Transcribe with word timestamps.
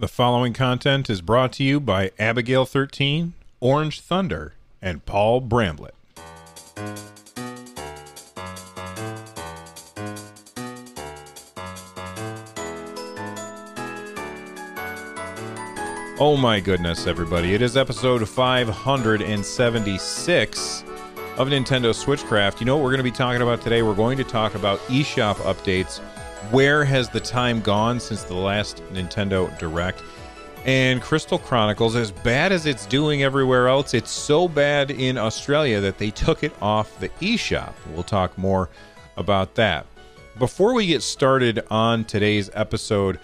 The 0.00 0.06
following 0.06 0.52
content 0.52 1.10
is 1.10 1.20
brought 1.20 1.50
to 1.54 1.64
you 1.64 1.80
by 1.80 2.12
Abigail 2.20 2.64
13, 2.64 3.32
Orange 3.58 4.00
Thunder, 4.00 4.54
and 4.80 5.04
Paul 5.04 5.42
Bramblett. 5.42 5.90
Oh 16.20 16.36
my 16.36 16.60
goodness, 16.60 17.08
everybody. 17.08 17.54
It 17.54 17.62
is 17.62 17.76
episode 17.76 18.28
576 18.28 20.84
of 21.36 21.48
Nintendo 21.48 21.92
Switchcraft. 21.92 22.60
You 22.60 22.66
know 22.66 22.76
what 22.76 22.84
we're 22.84 22.90
going 22.90 22.98
to 22.98 23.02
be 23.02 23.10
talking 23.10 23.42
about 23.42 23.62
today? 23.62 23.82
We're 23.82 23.94
going 23.94 24.18
to 24.18 24.24
talk 24.24 24.54
about 24.54 24.78
eShop 24.86 25.38
updates. 25.38 26.00
Where 26.50 26.84
has 26.84 27.10
the 27.10 27.20
time 27.20 27.60
gone 27.60 28.00
since 28.00 28.22
the 28.22 28.34
last 28.34 28.82
Nintendo 28.92 29.56
Direct? 29.58 30.02
And 30.64 31.02
Crystal 31.02 31.38
Chronicles, 31.38 31.94
as 31.94 32.10
bad 32.10 32.52
as 32.52 32.64
it's 32.64 32.86
doing 32.86 33.22
everywhere 33.22 33.68
else, 33.68 33.92
it's 33.92 34.10
so 34.10 34.48
bad 34.48 34.90
in 34.90 35.18
Australia 35.18 35.80
that 35.80 35.98
they 35.98 36.10
took 36.10 36.42
it 36.42 36.52
off 36.62 36.98
the 37.00 37.10
eShop. 37.20 37.74
We'll 37.92 38.02
talk 38.02 38.36
more 38.38 38.70
about 39.16 39.56
that. 39.56 39.86
Before 40.38 40.72
we 40.72 40.86
get 40.86 41.02
started 41.02 41.64
on 41.70 42.04
today's 42.04 42.50
episode, 42.54 43.18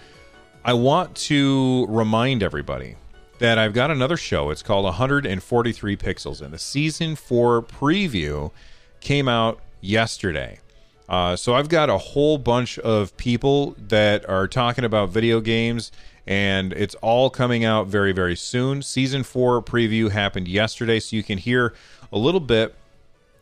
I 0.63 0.73
want 0.73 1.15
to 1.15 1.85
remind 1.89 2.43
everybody 2.43 2.95
that 3.39 3.57
I've 3.57 3.73
got 3.73 3.91
another 3.91 4.17
show. 4.17 4.49
It's 4.49 4.63
called 4.63 4.85
143 4.85 5.97
Pixels, 5.97 6.41
and 6.41 6.53
the 6.53 6.59
season 6.59 7.15
four 7.15 7.61
preview 7.61 8.51
came 8.99 9.27
out 9.27 9.61
yesterday. 9.81 10.59
Uh, 11.07 11.35
so 11.35 11.53
I've 11.53 11.69
got 11.69 11.89
a 11.89 11.97
whole 11.97 12.37
bunch 12.37 12.79
of 12.79 13.15
people 13.17 13.75
that 13.77 14.27
are 14.27 14.47
talking 14.47 14.83
about 14.83 15.09
video 15.09 15.39
games, 15.39 15.91
and 16.25 16.73
it's 16.73 16.95
all 16.95 17.29
coming 17.29 17.63
out 17.63 17.87
very, 17.87 18.11
very 18.11 18.35
soon. 18.35 18.81
Season 18.81 19.23
four 19.23 19.61
preview 19.61 20.11
happened 20.11 20.47
yesterday, 20.47 20.99
so 20.99 21.15
you 21.15 21.23
can 21.23 21.37
hear 21.37 21.73
a 22.11 22.17
little 22.17 22.39
bit 22.39 22.75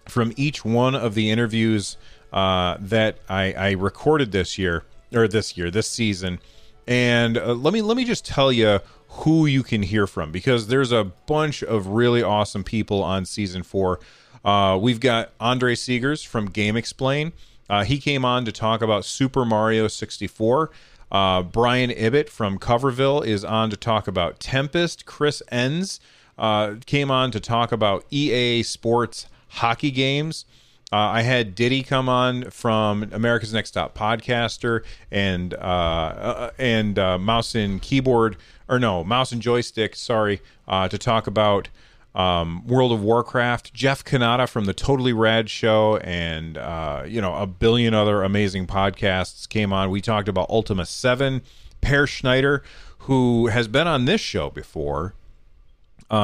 from 0.08 0.34
each 0.36 0.66
one 0.66 0.96
of 0.96 1.14
the 1.16 1.32
interviews 1.32 1.98
uh, 2.34 2.78
that 2.80 3.20
I, 3.30 3.54
I 3.54 3.72
recorded 3.72 4.32
this 4.32 4.58
year 4.58 4.84
or 5.14 5.28
this 5.28 5.58
year, 5.58 5.72
this 5.72 5.88
season 5.88 6.40
and 6.88 7.38
uh, 7.38 7.54
let 7.54 7.74
me 7.74 7.82
let 7.82 7.98
me 7.98 8.04
just 8.04 8.26
tell 8.26 8.52
you 8.52 8.80
who 9.10 9.46
you 9.46 9.64
can 9.64 9.84
hear 9.84 10.08
from 10.08 10.32
because 10.32 10.68
there's 10.68 10.92
a 10.92 11.04
bunch 11.04 11.64
of 11.64 11.88
really 11.88 12.24
awesome 12.24 12.64
people 12.64 13.04
on 13.04 13.26
season 13.26 13.64
four. 13.64 14.00
Uh, 14.44 14.78
we've 14.82 15.00
got 15.00 15.32
Andre 15.40 15.76
Segers 15.76 16.26
from 16.26 16.50
GameXplain. 16.50 17.32
Uh, 17.70 17.84
he 17.84 17.98
came 17.98 18.26
on 18.26 18.46
to 18.46 18.52
talk 18.52 18.82
about 18.82 19.06
Super 19.06 19.46
Mario 19.46 19.88
64. 19.88 20.72
Uh, 21.12 21.44
Brian 21.44 21.92
Ibbott 21.92 22.30
from 22.30 22.58
Coverville 22.58 23.26
is 23.26 23.46
on 23.46 23.70
to 23.70 23.78
talk 23.78 24.08
about 24.08 24.40
Tempest. 24.40 25.06
Chris 25.06 25.44
Enns 25.52 26.00
uh, 26.38 26.76
came 26.86 27.12
on 27.12 27.32
to 27.32 27.40
talk 27.40 27.72
about 27.72 28.06
EA 28.10 28.64
Sports 28.64 29.28
hockey 29.50 29.92
games. 29.92 30.46
Uh, 30.92 30.98
I 30.98 31.22
had 31.22 31.56
Diddy 31.56 31.82
come 31.82 32.10
on 32.10 32.52
from 32.52 33.10
America's 33.12 33.54
Next 33.54 33.72
Top 33.72 33.98
Podcaster 33.98 34.84
and 35.10 35.54
uh, 35.56 35.58
uh, 35.58 36.50
and 36.60 36.96
Mouse 36.96 37.56
and 37.56 37.82
Keyboard 37.82 38.38
or 38.68 38.80
no 38.80 39.04
Mouse 39.04 39.32
and 39.32 39.42
Joystick, 39.42 39.96
sorry, 39.96 40.42
to 40.68 40.98
talk 40.98 41.26
about 41.26 41.70
um, 42.16 42.66
World 42.68 42.92
of 42.92 43.02
Warcraft. 43.02 43.74
Jeff 43.74 44.04
Cannata 44.04 44.48
from 44.48 44.66
the 44.66 44.74
Totally 44.74 45.14
Rad 45.14 45.50
Show 45.50 45.98
and 45.98 46.58
uh, 46.58 47.04
you 47.06 47.22
know 47.22 47.36
a 47.36 47.48
billion 47.48 47.94
other 47.94 48.24
amazing 48.24 48.68
podcasts 48.68 49.48
came 49.48 49.74
on. 49.74 49.90
We 49.90 50.02
talked 50.02 50.28
about 50.28 50.50
Ultima 50.50 50.86
Seven. 50.86 51.42
Per 51.82 52.08
Schneider, 52.08 52.64
who 53.00 53.48
has 53.48 53.68
been 53.68 53.88
on 53.88 54.06
this 54.06 54.22
show 54.22 54.50
before, 54.50 55.16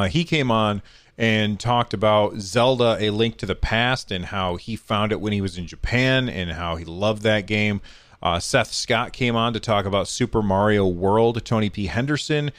he 0.10 0.24
came 0.24 0.50
on 0.50 0.82
and 1.20 1.60
talked 1.60 1.94
about 1.94 2.38
Zelda 2.38 2.96
A 2.98 3.10
Link 3.10 3.36
to 3.38 3.46
the 3.46 3.54
Past 3.54 4.10
and 4.10 4.28
how 4.28 4.56
he 4.56 4.78
found 4.78 5.12
it 5.12 5.20
when 5.20 5.34
he 5.34 5.42
was 5.42 5.58
in 5.58 5.68
Japan 5.68 6.30
and 6.30 6.52
how 6.52 6.78
he 6.78 6.86
loved 6.86 7.24
that 7.24 7.46
game. 7.46 7.82
Uh, 8.24 8.40
Seth 8.40 8.72
Scott 8.72 9.12
came 9.12 9.36
on 9.36 9.52
to 9.52 9.60
talk 9.60 9.86
about 9.86 10.08
Super 10.08 10.42
Mario 10.42 10.88
World. 10.88 11.44
Tony 11.44 11.70
P. 11.70 11.88
Henderson 11.88 12.52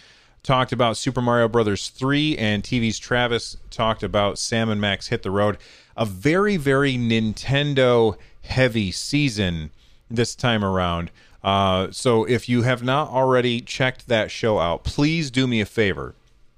talked 0.42 0.72
about 0.72 0.96
Super 0.96 1.20
Mario 1.20 1.48
Brothers 1.48 1.88
3, 1.88 2.36
and 2.38 2.62
TV's 2.62 2.98
Travis 2.98 3.56
talked 3.70 4.02
about 4.02 4.38
Sam 4.38 4.70
and 4.70 4.80
Max 4.80 5.08
Hit 5.08 5.22
the 5.22 5.30
Road. 5.30 5.58
A 5.96 6.04
very, 6.04 6.56
very 6.56 6.94
Nintendo 6.94 8.16
heavy 8.42 8.90
season 8.90 9.70
this 10.10 10.34
time 10.34 10.64
around. 10.64 11.10
Uh, 11.42 11.88
so 11.90 12.24
if 12.24 12.48
you 12.48 12.62
have 12.62 12.82
not 12.82 13.08
already 13.08 13.60
checked 13.60 14.08
that 14.08 14.30
show 14.30 14.58
out, 14.58 14.84
please 14.84 15.30
do 15.30 15.46
me 15.46 15.60
a 15.60 15.66
favor 15.66 16.14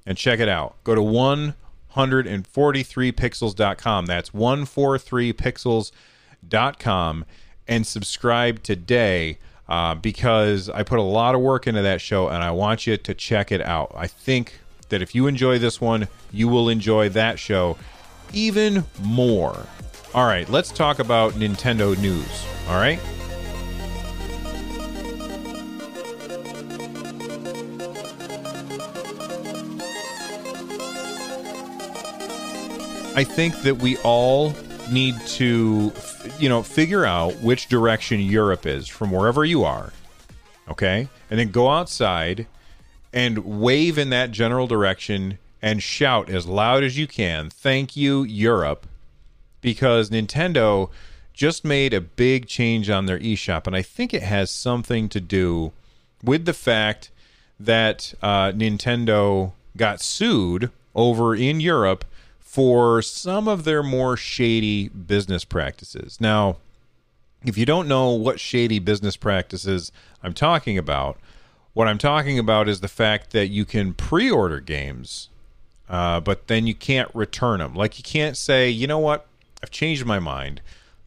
and 0.07 0.19
check 0.19 0.41
it 0.41 0.49
out. 0.49 0.75
Go 0.85 0.95
to 0.95 1.03
one 1.03 1.55
143pixels.com. 1.95 4.07
That's 4.07 4.31
143pixels.com 4.31 7.25
and 7.69 7.87
subscribe 7.87 8.63
today 8.63 9.39
uh, 9.73 9.95
because 9.95 10.69
I 10.69 10.83
put 10.83 10.99
a 10.99 11.03
lot 11.03 11.35
of 11.35 11.41
work 11.41 11.67
into 11.67 11.81
that 11.81 12.03
show 12.03 12.29
and 12.29 12.45
I 12.45 12.51
want 12.51 12.87
you 12.87 12.99
to 12.99 13.15
check 13.15 13.51
it 13.51 13.63
out. 13.63 13.91
I 13.97 14.07
think 14.07 14.61
that 14.91 15.01
if 15.01 15.15
you 15.15 15.27
enjoy 15.27 15.59
this 15.59 15.81
one, 15.81 16.09
you 16.31 16.47
will 16.47 16.69
enjoy 16.69 17.09
that 17.09 17.39
show 17.39 17.79
even 18.35 18.85
more. 19.01 19.67
All 20.13 20.27
right, 20.27 20.47
let's 20.51 20.71
talk 20.71 20.99
about 20.99 21.33
Nintendo 21.33 21.99
news. 21.99 22.47
All 22.69 22.77
right. 22.77 23.01
I 33.15 33.25
think 33.25 33.63
that 33.63 33.77
we 33.77 33.97
all 33.99 34.55
need 34.91 35.19
to, 35.29 35.91
you 36.39 36.49
know, 36.49 36.63
figure 36.63 37.05
out 37.05 37.37
which 37.41 37.69
direction 37.69 38.21
Europe 38.21 38.67
is 38.67 38.89
from 38.89 39.11
wherever 39.11 39.45
you 39.45 39.65
are. 39.65 39.93
Okay. 40.69 41.09
And 41.31 41.39
then 41.39 41.51
go 41.51 41.69
outside 41.69 42.47
and 43.13 43.39
wave 43.39 43.99
in 43.99 44.11
that 44.11 44.31
general 44.31 44.67
direction 44.67 45.39
and 45.61 45.83
shout 45.83 46.29
as 46.29 46.47
loud 46.47 46.83
as 46.83 46.99
you 46.99 47.07
can, 47.07 47.49
thank 47.49 47.97
you, 47.97 48.25
Europe, 48.25 48.87
because 49.61 50.11
Nintendo 50.11 50.91
just 51.33 51.65
made 51.65 51.95
a 51.95 52.01
big 52.01 52.47
change 52.47 52.91
on 52.91 53.07
their 53.07 53.19
eShop. 53.19 53.67
And 53.67 53.77
I 53.77 53.83
think 53.83 54.13
it 54.13 54.23
has 54.23 54.51
something 54.51 55.09
to 55.11 55.21
do 55.21 55.73
with 56.23 56.45
the 56.45 56.53
fact 56.53 57.11
that 57.61 58.13
uh, 58.23 58.51
Nintendo 58.53 59.53
got 59.77 60.01
sued 60.01 60.71
over 60.95 61.35
in 61.35 61.61
Europe 61.61 62.05
for 62.53 63.01
some 63.01 63.49
of 63.49 63.65
their 63.65 63.83
more 63.83 64.15
shady 64.15 64.87
business 64.91 65.43
practices. 65.43 66.21
Now, 66.21 66.59
if 67.47 67.57
you 67.57 67.65
don't 67.65 67.89
know 67.89 68.11
what 68.11 68.39
shady 68.39 68.79
business 68.79 69.17
practices 69.17 69.91
I'm 70.23 70.35
talking 70.35 70.77
about, 70.77 71.19
what 71.73 71.89
I'm 71.89 71.97
talking 71.97 72.39
about 72.39 72.69
is 72.69 72.83
the 72.83 72.89
fact 72.89 73.31
that 73.31 73.47
you 73.47 73.65
can 73.65 73.95
pre 73.95 74.31
order 74.31 74.61
games, 74.61 75.31
uh, 75.89 76.21
but 76.21 76.49
then 76.49 76.67
you 76.67 76.75
can't 76.75 77.11
return 77.15 77.61
them. 77.61 77.75
Like, 77.75 77.97
you 77.97 78.05
can't 78.05 78.37
say, 78.37 78.69
you 78.69 78.87
know 78.87 78.99
what, 78.99 79.27
I've 79.63 79.71
changed 79.71 80.05
my 80.05 80.19
mind. 80.19 80.61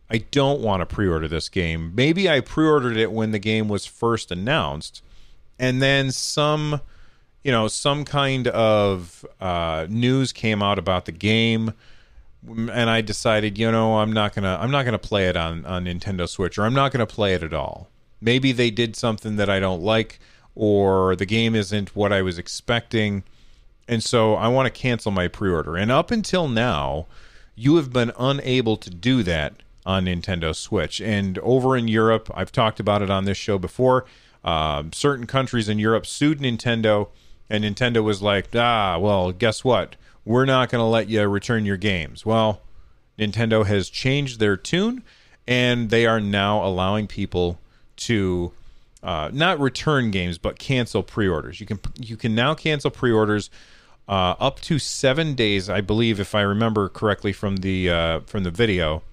I 0.09 0.25
don't 0.31 0.61
want 0.61 0.81
to 0.81 0.87
pre 0.87 1.07
order 1.07 1.27
this 1.27 1.47
game. 1.47 1.91
Maybe 1.93 2.27
I 2.27 2.39
pre 2.39 2.65
ordered 2.65 2.97
it 2.97 3.11
when 3.11 3.29
the 3.29 3.37
game 3.37 3.67
was 3.67 3.85
first 3.85 4.31
announced, 4.31 5.03
and 5.59 5.79
then 5.79 6.11
some 6.11 6.81
you 7.45 7.51
know 7.51 7.67
some 7.67 8.03
kind 8.03 8.47
of 8.47 9.23
uh, 9.39 9.85
news 9.87 10.33
came 10.33 10.63
out 10.63 10.79
about 10.79 11.05
the 11.05 11.11
game 11.11 11.73
and 12.47 12.89
I 12.89 13.01
decided, 13.01 13.57
you 13.57 13.71
know, 13.71 13.99
I'm 13.99 14.11
not 14.11 14.33
gonna 14.33 14.57
I'm 14.59 14.71
not 14.71 14.83
gonna 14.83 14.97
play 14.97 15.27
it 15.27 15.37
on 15.37 15.63
on 15.65 15.85
Nintendo 15.85 16.27
Switch, 16.27 16.57
or 16.57 16.63
I'm 16.63 16.73
not 16.73 16.91
gonna 16.91 17.05
play 17.05 17.35
it 17.35 17.43
at 17.43 17.53
all. 17.53 17.87
Maybe 18.19 18.51
they 18.51 18.71
did 18.71 18.95
something 18.95 19.35
that 19.35 19.49
I 19.49 19.59
don't 19.59 19.81
like, 19.81 20.19
or 20.55 21.15
the 21.15 21.25
game 21.25 21.53
isn't 21.53 21.95
what 21.95 22.11
I 22.11 22.23
was 22.23 22.39
expecting, 22.39 23.23
and 23.87 24.03
so 24.03 24.33
I 24.33 24.47
want 24.47 24.65
to 24.65 24.81
cancel 24.81 25.11
my 25.11 25.27
pre-order. 25.27 25.75
And 25.75 25.91
up 25.91 26.09
until 26.09 26.47
now, 26.47 27.05
you 27.55 27.75
have 27.75 27.93
been 27.93 28.11
unable 28.17 28.75
to 28.77 28.89
do 28.89 29.21
that 29.23 29.61
on 29.85 30.05
Nintendo 30.05 30.55
Switch. 30.55 30.99
And 30.99 31.37
over 31.39 31.77
in 31.77 31.87
Europe, 31.87 32.31
I've 32.33 32.51
talked 32.51 32.79
about 32.79 33.03
it 33.03 33.11
on 33.11 33.25
this 33.25 33.37
show 33.37 33.59
before. 33.59 34.05
Uh, 34.43 34.83
certain 34.91 35.27
countries 35.27 35.69
in 35.69 35.77
Europe 35.77 36.07
sued 36.07 36.39
Nintendo 36.39 37.09
and 37.49 37.63
Nintendo 37.63 38.03
was 38.03 38.21
like, 38.21 38.47
ah, 38.55 38.97
well, 38.97 39.31
guess 39.31 39.63
what? 39.63 39.95
We're 40.23 40.45
not 40.45 40.69
going 40.69 40.81
to 40.81 40.85
let 40.85 41.09
you 41.09 41.25
return 41.27 41.65
your 41.65 41.77
games. 41.77 42.25
Well, 42.25 42.61
Nintendo 43.19 43.65
has 43.65 43.89
changed 43.89 44.39
their 44.39 44.57
tune, 44.57 45.03
and 45.47 45.89
they 45.89 46.05
are 46.05 46.19
now 46.19 46.65
allowing 46.65 47.07
people 47.07 47.59
to 47.97 48.51
uh, 49.03 49.29
not 49.31 49.59
return 49.59 50.11
games, 50.11 50.37
but 50.37 50.57
cancel 50.57 51.03
pre-orders. 51.03 51.59
You 51.59 51.67
can 51.67 51.79
you 51.99 52.17
can 52.17 52.33
now 52.33 52.55
cancel 52.55 52.89
pre-orders 52.89 53.51
uh, 54.07 54.35
up 54.39 54.59
to 54.61 54.79
seven 54.79 55.35
days, 55.35 55.69
I 55.69 55.81
believe, 55.81 56.19
if 56.19 56.35
I 56.35 56.41
remember 56.41 56.89
correctly 56.89 57.31
from 57.31 57.57
the 57.57 57.89
uh, 57.89 58.19
from 58.21 58.43
the 58.43 58.51
video, 58.51 59.03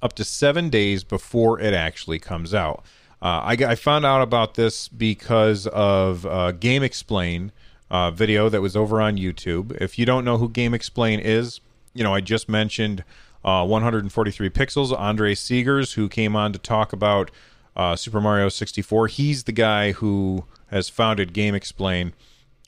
up 0.00 0.12
to 0.14 0.24
seven 0.24 0.70
days 0.70 1.04
before 1.04 1.60
it 1.60 1.74
actually 1.74 2.18
comes 2.18 2.54
out. 2.54 2.84
Uh, 3.22 3.26
I, 3.44 3.52
I, 3.52 3.74
found 3.74 4.06
out 4.06 4.22
about 4.22 4.54
this 4.54 4.88
because 4.88 5.66
of 5.66 6.24
uh, 6.24 6.52
GameXplain 6.52 7.50
uh, 7.90 8.10
video 8.10 8.48
that 8.48 8.62
was 8.62 8.74
over 8.74 8.98
on 8.98 9.18
YouTube. 9.18 9.72
If 9.78 9.98
you 9.98 10.06
don't 10.06 10.24
know 10.24 10.38
who 10.38 10.48
GameXplain 10.48 11.20
is, 11.20 11.60
you 11.92 12.02
know 12.02 12.14
I 12.14 12.22
just 12.22 12.48
mentioned 12.48 13.04
uh, 13.44 13.66
143 13.66 14.48
Pixels, 14.48 14.98
Andre 14.98 15.34
Segers, 15.34 15.94
who 15.94 16.08
came 16.08 16.34
on 16.34 16.54
to 16.54 16.58
talk 16.58 16.94
about 16.94 17.30
uh, 17.76 17.94
Super 17.94 18.22
Mario 18.22 18.48
64. 18.48 19.08
He's 19.08 19.44
the 19.44 19.52
guy 19.52 19.92
who 19.92 20.46
has 20.68 20.88
founded 20.88 21.34
Game 21.34 21.54
Explain, 21.54 22.14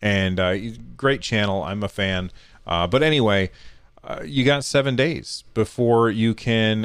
and 0.02 0.38
uh, 0.38 0.54
great 0.98 1.22
channel. 1.22 1.62
I'm 1.62 1.82
a 1.82 1.88
fan. 1.88 2.30
but 2.66 3.02
anyway. 3.02 3.50
you 4.24 4.44
got 4.44 4.64
seven 4.64 4.96
days 4.96 5.44
before 5.54 6.10
you 6.10 6.34
can 6.34 6.84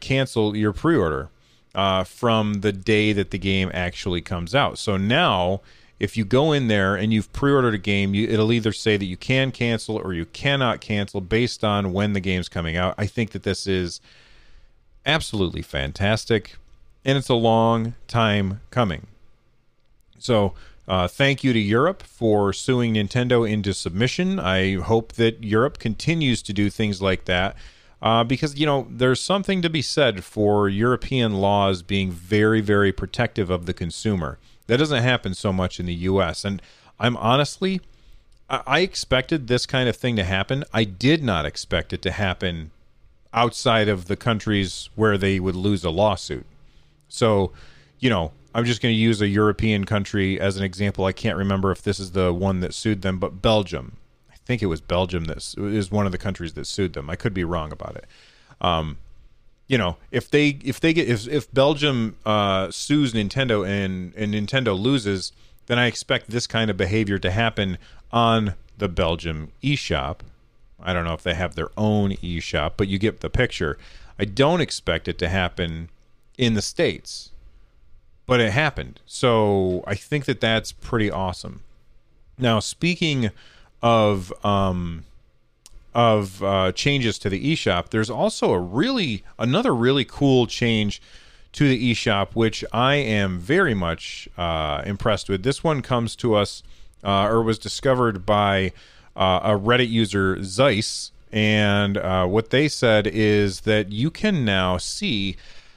cancel 0.00 0.54
your 0.54 0.74
pre-order 0.74 1.30
uh, 1.76 2.02
from 2.04 2.62
the 2.62 2.72
day 2.72 3.12
that 3.12 3.30
the 3.30 3.38
game 3.38 3.70
actually 3.74 4.22
comes 4.22 4.54
out. 4.54 4.78
So 4.78 4.96
now, 4.96 5.60
if 6.00 6.16
you 6.16 6.24
go 6.24 6.50
in 6.50 6.68
there 6.68 6.96
and 6.96 7.12
you've 7.12 7.32
pre-ordered 7.32 7.74
a 7.74 7.78
game, 7.78 8.14
you, 8.14 8.26
it'll 8.26 8.50
either 8.50 8.72
say 8.72 8.96
that 8.96 9.04
you 9.04 9.16
can 9.16 9.52
cancel 9.52 9.96
or 9.96 10.14
you 10.14 10.24
cannot 10.24 10.80
cancel 10.80 11.20
based 11.20 11.62
on 11.62 11.92
when 11.92 12.14
the 12.14 12.20
game's 12.20 12.48
coming 12.48 12.76
out. 12.76 12.94
I 12.96 13.06
think 13.06 13.30
that 13.30 13.42
this 13.42 13.66
is 13.66 14.00
absolutely 15.04 15.62
fantastic, 15.62 16.56
and 17.04 17.18
it's 17.18 17.28
a 17.28 17.34
long 17.34 17.94
time 18.08 18.62
coming. 18.70 19.06
So. 20.18 20.54
Uh, 20.88 21.08
thank 21.08 21.42
you 21.42 21.52
to 21.52 21.58
Europe 21.58 22.00
for 22.00 22.52
suing 22.52 22.94
Nintendo 22.94 23.42
into 23.50 23.74
submission. 23.74 24.38
I 24.38 24.76
hope 24.76 25.14
that 25.14 25.42
Europe 25.42 25.80
continues 25.80 26.42
to 26.42 26.52
do 26.52 26.70
things 26.70 27.02
like 27.02 27.24
that 27.24 27.56
uh, 28.06 28.22
because 28.22 28.56
you 28.56 28.64
know 28.64 28.86
there's 28.88 29.20
something 29.20 29.60
to 29.60 29.68
be 29.68 29.82
said 29.82 30.22
for 30.22 30.68
European 30.68 31.34
laws 31.40 31.82
being 31.82 32.12
very, 32.12 32.60
very 32.60 32.92
protective 32.92 33.50
of 33.50 33.66
the 33.66 33.74
consumer. 33.74 34.38
That 34.68 34.76
doesn't 34.76 35.02
happen 35.02 35.34
so 35.34 35.52
much 35.52 35.80
in 35.80 35.86
the 35.86 35.94
U.S. 36.10 36.44
And 36.44 36.62
I'm 37.00 37.16
honestly, 37.16 37.80
I 38.48 38.80
expected 38.80 39.48
this 39.48 39.66
kind 39.66 39.88
of 39.88 39.96
thing 39.96 40.14
to 40.14 40.22
happen. 40.22 40.62
I 40.72 40.84
did 40.84 41.24
not 41.24 41.46
expect 41.46 41.92
it 41.92 42.00
to 42.02 42.12
happen 42.12 42.70
outside 43.34 43.88
of 43.88 44.06
the 44.06 44.16
countries 44.16 44.88
where 44.94 45.18
they 45.18 45.40
would 45.40 45.56
lose 45.56 45.82
a 45.82 45.90
lawsuit. 45.90 46.46
So, 47.08 47.50
you 47.98 48.08
know, 48.08 48.30
I'm 48.54 48.66
just 48.66 48.80
going 48.80 48.94
to 48.94 49.00
use 49.00 49.20
a 49.20 49.26
European 49.26 49.84
country 49.84 50.38
as 50.38 50.56
an 50.56 50.62
example. 50.62 51.06
I 51.06 51.12
can't 51.12 51.36
remember 51.36 51.72
if 51.72 51.82
this 51.82 51.98
is 51.98 52.12
the 52.12 52.32
one 52.32 52.60
that 52.60 52.72
sued 52.72 53.02
them, 53.02 53.18
but 53.18 53.42
Belgium 53.42 53.96
think 54.46 54.62
it 54.62 54.66
was 54.66 54.80
Belgium 54.80 55.24
that 55.24 55.54
is 55.58 55.90
one 55.90 56.06
of 56.06 56.12
the 56.12 56.18
countries 56.18 56.54
that 56.54 56.66
sued 56.66 56.92
them. 56.94 57.10
I 57.10 57.16
could 57.16 57.34
be 57.34 57.44
wrong 57.44 57.72
about 57.72 57.96
it. 57.96 58.04
Um, 58.60 58.98
you 59.66 59.76
know, 59.76 59.96
if 60.12 60.30
they 60.30 60.58
if 60.64 60.78
they 60.78 60.92
get 60.92 61.08
if 61.08 61.26
if 61.26 61.52
Belgium 61.52 62.16
uh, 62.24 62.70
sues 62.70 63.12
Nintendo 63.12 63.66
and 63.68 64.14
and 64.14 64.32
Nintendo 64.32 64.78
loses, 64.78 65.32
then 65.66 65.78
I 65.78 65.86
expect 65.86 66.30
this 66.30 66.46
kind 66.46 66.70
of 66.70 66.76
behavior 66.76 67.18
to 67.18 67.30
happen 67.30 67.76
on 68.12 68.54
the 68.78 68.88
Belgium 68.88 69.50
eShop. 69.62 70.18
I 70.80 70.92
don't 70.92 71.04
know 71.04 71.14
if 71.14 71.22
they 71.22 71.34
have 71.34 71.56
their 71.56 71.70
own 71.76 72.12
eShop, 72.12 72.72
but 72.76 72.86
you 72.86 72.98
get 72.98 73.20
the 73.20 73.30
picture. 73.30 73.76
I 74.18 74.24
don't 74.24 74.60
expect 74.60 75.08
it 75.08 75.18
to 75.18 75.28
happen 75.28 75.88
in 76.38 76.54
the 76.54 76.62
states, 76.62 77.32
but 78.26 78.40
it 78.40 78.52
happened. 78.52 79.00
So 79.04 79.82
I 79.86 79.96
think 79.96 80.26
that 80.26 80.40
that's 80.40 80.70
pretty 80.70 81.10
awesome. 81.10 81.62
Now, 82.38 82.60
speaking 82.60 83.30
of 83.82 84.32
um, 84.44 85.04
of 85.94 86.42
uh, 86.42 86.72
changes 86.72 87.18
to 87.18 87.30
the 87.30 87.54
eShop, 87.54 87.88
there's 87.88 88.10
also 88.10 88.52
a 88.52 88.60
really 88.60 89.24
another 89.38 89.74
really 89.74 90.04
cool 90.04 90.46
change 90.46 91.00
to 91.52 91.66
the 91.66 91.92
eShop, 91.92 92.34
which 92.34 92.62
I 92.70 92.96
am 92.96 93.38
very 93.38 93.72
much 93.72 94.28
uh, 94.36 94.82
impressed 94.84 95.30
with. 95.30 95.42
This 95.42 95.64
one 95.64 95.80
comes 95.80 96.14
to 96.16 96.34
us 96.34 96.62
uh, 97.02 97.28
or 97.28 97.42
was 97.42 97.58
discovered 97.58 98.26
by 98.26 98.72
uh, 99.16 99.40
a 99.42 99.50
Reddit 99.58 99.88
user 99.88 100.42
Zeiss, 100.42 101.12
and 101.32 101.96
uh, 101.96 102.26
what 102.26 102.50
they 102.50 102.68
said 102.68 103.06
is 103.06 103.62
that 103.62 103.90
you 103.90 104.10
can 104.10 104.44
now 104.44 104.76
see 104.76 105.36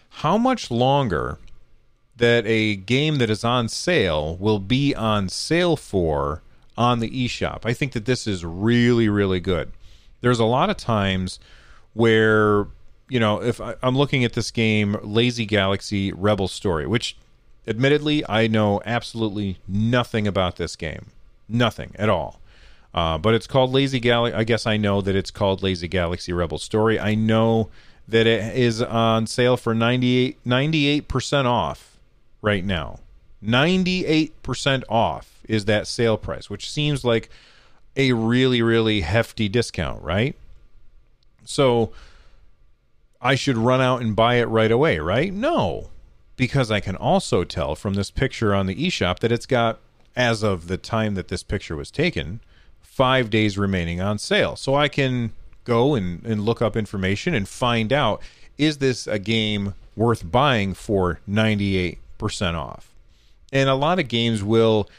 how 0.09 0.37
much 0.37 0.69
longer 0.69 1.37
that 2.17 2.45
a 2.45 2.75
game 2.75 3.15
that 3.15 3.29
is 3.29 3.45
on 3.45 3.69
sale 3.69 4.35
will 4.35 4.59
be 4.59 4.93
on 4.93 5.29
sale 5.29 5.77
for 5.77 6.41
on 6.79 6.99
the 6.99 7.09
eShop. 7.09 7.65
I 7.65 7.73
think 7.73 7.91
that 7.91 8.05
this 8.05 8.25
is 8.25 8.45
really, 8.45 9.09
really 9.09 9.41
good. 9.41 9.73
There's 10.21 10.39
a 10.39 10.45
lot 10.45 10.69
of 10.69 10.77
times 10.77 11.37
where, 11.93 12.67
you 13.09 13.19
know, 13.19 13.43
if 13.43 13.59
I, 13.59 13.75
am 13.83 13.97
looking 13.97 14.23
at 14.23 14.31
this 14.31 14.49
game, 14.49 14.97
Lazy 15.03 15.45
Galaxy 15.45 16.13
Rebel 16.13 16.47
Story, 16.47 16.87
which 16.87 17.17
admittedly 17.67 18.23
I 18.29 18.47
know 18.47 18.81
absolutely 18.85 19.59
nothing 19.67 20.25
about 20.25 20.55
this 20.55 20.77
game. 20.77 21.07
Nothing 21.49 21.91
at 21.99 22.07
all. 22.07 22.39
Uh, 22.93 23.17
but 23.17 23.33
it's 23.33 23.45
called 23.45 23.73
Lazy 23.73 23.99
Galaxy. 23.99 24.37
I 24.37 24.45
guess 24.45 24.65
I 24.65 24.77
know 24.77 25.01
that 25.01 25.15
it's 25.15 25.31
called 25.31 25.61
Lazy 25.61 25.89
Galaxy 25.89 26.31
Rebel 26.31 26.57
Story. 26.57 26.97
I 26.97 27.13
know 27.13 27.69
that 28.07 28.25
it 28.25 28.55
is 28.55 28.81
on 28.81 29.27
sale 29.27 29.57
for 29.57 29.75
98, 29.75 30.43
98% 30.45 31.45
off 31.45 31.97
right 32.41 32.63
now. 32.63 32.99
98% 33.43 34.83
off 34.89 35.38
is 35.49 35.65
that 35.65 35.87
sale 35.87 36.15
price, 36.15 36.49
which 36.49 36.71
seems 36.71 37.03
like 37.03 37.29
a 37.97 38.13
really, 38.13 38.61
really 38.61 39.01
hefty 39.01 39.49
discount, 39.49 40.01
right? 40.01 40.35
So 41.43 41.91
I 43.19 43.35
should 43.35 43.57
run 43.57 43.81
out 43.81 44.01
and 44.01 44.15
buy 44.15 44.35
it 44.35 44.45
right 44.45 44.71
away, 44.71 44.99
right? 44.99 45.33
No, 45.33 45.89
because 46.37 46.71
I 46.71 46.79
can 46.79 46.95
also 46.95 47.43
tell 47.43 47.75
from 47.75 47.95
this 47.95 48.11
picture 48.11 48.53
on 48.53 48.67
the 48.67 48.75
eShop 48.75 49.19
that 49.19 49.31
it's 49.31 49.47
got, 49.47 49.79
as 50.15 50.43
of 50.43 50.67
the 50.67 50.77
time 50.77 51.15
that 51.15 51.29
this 51.29 51.43
picture 51.43 51.75
was 51.75 51.91
taken, 51.91 52.39
five 52.79 53.29
days 53.29 53.57
remaining 53.57 53.99
on 53.99 54.19
sale. 54.19 54.55
So 54.55 54.75
I 54.75 54.87
can 54.87 55.33
go 55.63 55.95
and, 55.95 56.23
and 56.25 56.45
look 56.45 56.61
up 56.61 56.77
information 56.77 57.33
and 57.33 57.47
find 57.47 57.91
out 57.91 58.21
is 58.57 58.77
this 58.77 59.07
a 59.07 59.17
game 59.17 59.73
worth 59.95 60.29
buying 60.29 60.73
for 60.73 61.21
98% 61.27 61.97
off? 62.53 62.93
And 63.51 63.67
a 63.69 63.75
lot 63.75 63.99
of 63.99 64.07
games 64.07 64.43
will 64.43 64.89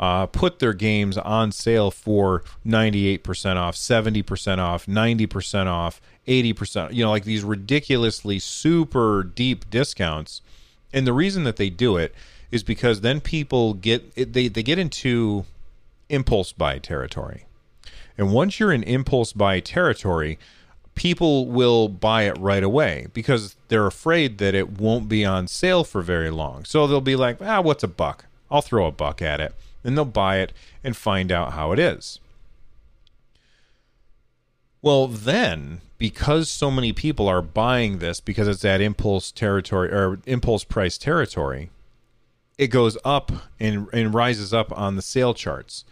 uh, 0.00 0.24
put 0.24 0.60
their 0.60 0.72
games 0.72 1.18
on 1.18 1.52
sale 1.52 1.90
for 1.90 2.42
98% 2.66 3.56
off, 3.56 3.76
70% 3.76 4.58
off, 4.58 4.86
90% 4.86 5.66
off, 5.66 6.00
80%, 6.26 6.94
you 6.94 7.04
know, 7.04 7.10
like 7.10 7.24
these 7.24 7.44
ridiculously 7.44 8.38
super 8.38 9.22
deep 9.22 9.68
discounts. 9.68 10.40
And 10.90 11.06
the 11.06 11.12
reason 11.12 11.44
that 11.44 11.56
they 11.56 11.68
do 11.68 11.98
it 11.98 12.14
is 12.50 12.62
because 12.62 13.02
then 13.02 13.20
people 13.20 13.74
get 13.74 14.14
they 14.32 14.48
they 14.48 14.62
get 14.62 14.78
into 14.78 15.44
impulse 16.08 16.52
buy 16.52 16.78
territory. 16.78 17.44
And 18.18 18.32
once 18.32 18.58
you're 18.58 18.72
in 18.72 18.82
impulse 18.82 19.32
buy 19.32 19.60
territory, 19.60 20.38
people 20.94 21.46
will 21.46 21.88
buy 21.88 22.22
it 22.22 22.36
right 22.38 22.64
away 22.64 23.06
because 23.12 23.54
they're 23.68 23.86
afraid 23.86 24.38
that 24.38 24.54
it 24.54 24.80
won't 24.80 25.08
be 25.08 25.24
on 25.24 25.46
sale 25.46 25.84
for 25.84 26.02
very 26.02 26.30
long. 26.30 26.64
So 26.64 26.86
they'll 26.86 27.00
be 27.00 27.16
like, 27.16 27.40
"Ah, 27.40 27.60
what's 27.60 27.84
a 27.84 27.88
buck? 27.88 28.24
I'll 28.50 28.62
throw 28.62 28.86
a 28.86 28.92
buck 28.92 29.22
at 29.22 29.40
it." 29.40 29.54
Then 29.82 29.94
they'll 29.94 30.04
buy 30.04 30.38
it 30.38 30.52
and 30.84 30.96
find 30.96 31.32
out 31.32 31.52
how 31.52 31.72
it 31.72 31.78
is. 31.78 32.20
Well, 34.82 35.08
then, 35.08 35.82
because 35.98 36.48
so 36.48 36.70
many 36.70 36.92
people 36.92 37.28
are 37.28 37.42
buying 37.42 37.98
this 37.98 38.20
because 38.20 38.48
it's 38.48 38.64
at 38.64 38.80
impulse 38.80 39.30
territory 39.30 39.90
or 39.92 40.20
impulse 40.26 40.64
price 40.64 40.96
territory, 40.96 41.70
it 42.56 42.68
goes 42.68 42.96
up 43.04 43.30
and, 43.58 43.88
and 43.92 44.14
rises 44.14 44.54
up 44.54 44.76
on 44.76 44.96
the 44.96 45.02
sale 45.02 45.34
charts. 45.34 45.84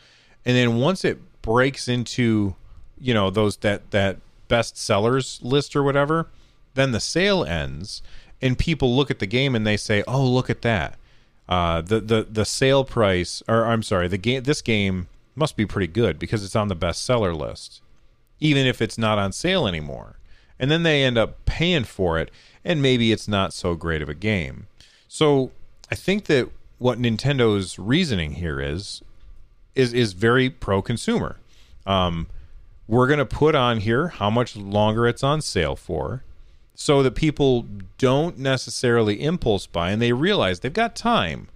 And 0.45 0.57
then 0.57 0.77
once 0.77 1.05
it 1.05 1.19
breaks 1.43 1.89
into, 1.89 2.55
you 2.99 3.13
know, 3.13 3.31
those 3.31 3.59
that 3.59 3.91
that 3.91 4.19
best 4.49 4.79
sellers 4.79 5.39
list 5.43 5.77
or 5.77 5.83
whatever, 5.83 6.29
then 6.75 6.93
the 6.93 7.01
sale 7.01 7.45
ends 7.45 8.01
and 8.41 8.59
people 8.59 8.97
look 8.97 9.11
at 9.11 9.19
the 9.19 9.27
game 9.27 9.55
and 9.55 9.67
they 9.67 9.77
say, 9.77 10.03
"Oh, 10.07 10.25
look 10.25 10.49
at 10.49 10.63
that 10.63 10.98
uh, 11.49 11.81
the 11.81 12.01
the 12.01 12.27
the 12.31 12.45
sale 12.45 12.85
price, 12.85 13.43
or 13.49 13.65
I'm 13.65 13.83
sorry, 13.83 14.09
the 14.09 14.19
game. 14.19 14.43
This 14.43 14.63
game 14.63 15.09
must 15.35 15.57
be 15.57 15.67
pretty 15.67 15.87
good 15.87 16.19
because 16.19 16.45
it's 16.45 16.57
on 16.57 16.69
the 16.69 16.77
bestseller 16.77 17.37
list, 17.37 17.81
even 18.41 18.67
if 18.67 18.83
it's 18.83 18.99
not 18.99 19.19
on 19.19 19.33
sale 19.33 19.67
anymore. 19.67 20.17
And 20.59 20.71
then 20.71 20.83
they 20.83 21.05
end 21.05 21.17
up 21.17 21.45
paying 21.47 21.85
for 21.85 22.19
it, 22.19 22.31
and 22.65 22.83
maybe 22.83 23.13
it's 23.13 23.29
not 23.29 23.53
so 23.53 23.75
great 23.75 24.03
of 24.03 24.09
a 24.09 24.15
game. 24.15 24.67
So 25.07 25.53
I 25.91 25.95
think 25.95 26.25
that 26.25 26.51
what 26.79 26.99
Nintendo's 26.99 27.79
reasoning 27.79 28.33
here 28.33 28.61
is 28.61 29.03
is 29.75 29.95
is 29.95 30.13
very 30.13 30.51
pro 30.51 30.83
consumer. 30.83 31.37
Um, 31.87 32.27
we're 32.87 33.07
going 33.07 33.19
to 33.19 33.27
put 33.27 33.55
on 33.55 33.81
here 33.81 34.09
how 34.09 34.29
much 34.29 34.57
longer 34.57 35.07
it's 35.07 35.23
on 35.23 35.41
sale 35.41 35.77
for 35.77 36.25
so 36.81 37.03
that 37.03 37.17
people 37.17 37.67
don't 37.99 38.39
necessarily 38.39 39.21
impulse 39.21 39.67
buy 39.67 39.91
and 39.91 40.01
they 40.01 40.13
realize 40.13 40.61
they've 40.61 40.73
got 40.73 40.95
time 40.95 41.49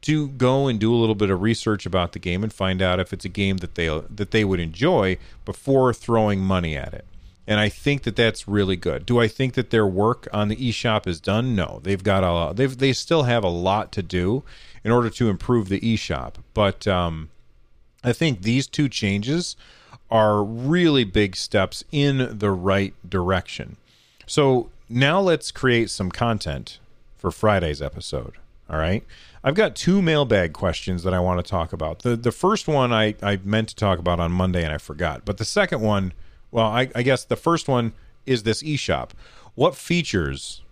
to 0.00 0.28
go 0.28 0.66
and 0.66 0.80
do 0.80 0.94
a 0.94 0.96
little 0.96 1.14
bit 1.14 1.28
of 1.28 1.42
research 1.42 1.84
about 1.84 2.12
the 2.12 2.18
game 2.18 2.42
and 2.42 2.54
find 2.54 2.80
out 2.80 2.98
if 2.98 3.12
it's 3.12 3.26
a 3.26 3.28
game 3.28 3.58
that 3.58 3.74
they 3.74 3.86
that 4.08 4.30
they 4.30 4.46
would 4.46 4.58
enjoy 4.58 5.18
before 5.44 5.92
throwing 5.92 6.40
money 6.40 6.74
at 6.74 6.94
it. 6.94 7.04
And 7.46 7.60
I 7.60 7.68
think 7.68 8.04
that 8.04 8.16
that's 8.16 8.48
really 8.48 8.76
good. 8.76 9.04
Do 9.04 9.20
I 9.20 9.28
think 9.28 9.52
that 9.54 9.68
their 9.68 9.86
work 9.86 10.26
on 10.32 10.48
the 10.48 10.56
eShop 10.56 11.06
is 11.06 11.20
done? 11.20 11.54
No. 11.54 11.80
They've 11.82 12.02
got 12.02 12.24
a 12.24 12.54
they've 12.54 12.76
they 12.76 12.94
still 12.94 13.24
have 13.24 13.44
a 13.44 13.48
lot 13.48 13.92
to 13.92 14.02
do 14.02 14.42
in 14.82 14.90
order 14.90 15.10
to 15.10 15.28
improve 15.28 15.68
the 15.68 15.80
eShop. 15.80 16.36
But 16.54 16.88
um, 16.88 17.28
I 18.02 18.14
think 18.14 18.40
these 18.40 18.66
two 18.66 18.88
changes 18.88 19.54
are 20.10 20.42
really 20.42 21.04
big 21.04 21.36
steps 21.36 21.84
in 21.92 22.38
the 22.38 22.50
right 22.50 22.94
direction. 23.08 23.76
So 24.32 24.70
now 24.88 25.20
let's 25.20 25.50
create 25.50 25.90
some 25.90 26.10
content 26.10 26.78
for 27.18 27.30
Friday's 27.30 27.82
episode. 27.82 28.32
All 28.70 28.78
right. 28.78 29.04
I've 29.44 29.54
got 29.54 29.76
two 29.76 30.00
mailbag 30.00 30.54
questions 30.54 31.02
that 31.02 31.12
I 31.12 31.20
want 31.20 31.44
to 31.44 31.50
talk 31.50 31.74
about. 31.74 31.98
The 31.98 32.16
the 32.16 32.32
first 32.32 32.66
one 32.66 32.94
I, 32.94 33.14
I 33.22 33.40
meant 33.44 33.68
to 33.68 33.76
talk 33.76 33.98
about 33.98 34.20
on 34.20 34.32
Monday 34.32 34.64
and 34.64 34.72
I 34.72 34.78
forgot. 34.78 35.26
But 35.26 35.36
the 35.36 35.44
second 35.44 35.82
one, 35.82 36.14
well, 36.50 36.64
I, 36.64 36.88
I 36.94 37.02
guess 37.02 37.24
the 37.24 37.36
first 37.36 37.68
one 37.68 37.92
is 38.24 38.44
this 38.44 38.62
eShop. 38.62 39.10
What 39.54 39.74
features 39.74 40.62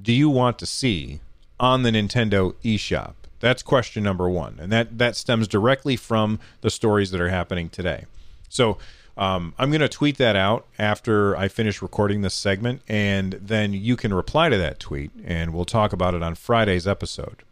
do 0.00 0.12
you 0.12 0.30
want 0.30 0.60
to 0.60 0.66
see 0.66 1.18
on 1.58 1.82
the 1.82 1.90
Nintendo 1.90 2.54
eShop? 2.62 3.14
That's 3.40 3.64
question 3.64 4.04
number 4.04 4.30
one. 4.30 4.58
And 4.60 4.70
that, 4.70 4.96
that 4.98 5.16
stems 5.16 5.48
directly 5.48 5.96
from 5.96 6.38
the 6.60 6.70
stories 6.70 7.10
that 7.10 7.20
are 7.20 7.30
happening 7.30 7.68
today. 7.68 8.04
So 8.48 8.78
um, 9.18 9.52
I'm 9.58 9.70
going 9.70 9.80
to 9.80 9.88
tweet 9.88 10.16
that 10.18 10.36
out 10.36 10.64
after 10.78 11.36
I 11.36 11.48
finish 11.48 11.82
recording 11.82 12.20
this 12.22 12.34
segment, 12.34 12.82
and 12.86 13.32
then 13.32 13.72
you 13.72 13.96
can 13.96 14.14
reply 14.14 14.48
to 14.48 14.56
that 14.56 14.78
tweet, 14.78 15.10
and 15.24 15.52
we'll 15.52 15.64
talk 15.64 15.92
about 15.92 16.14
it 16.14 16.22
on 16.22 16.36
Friday's 16.36 16.86
episode. 16.86 17.42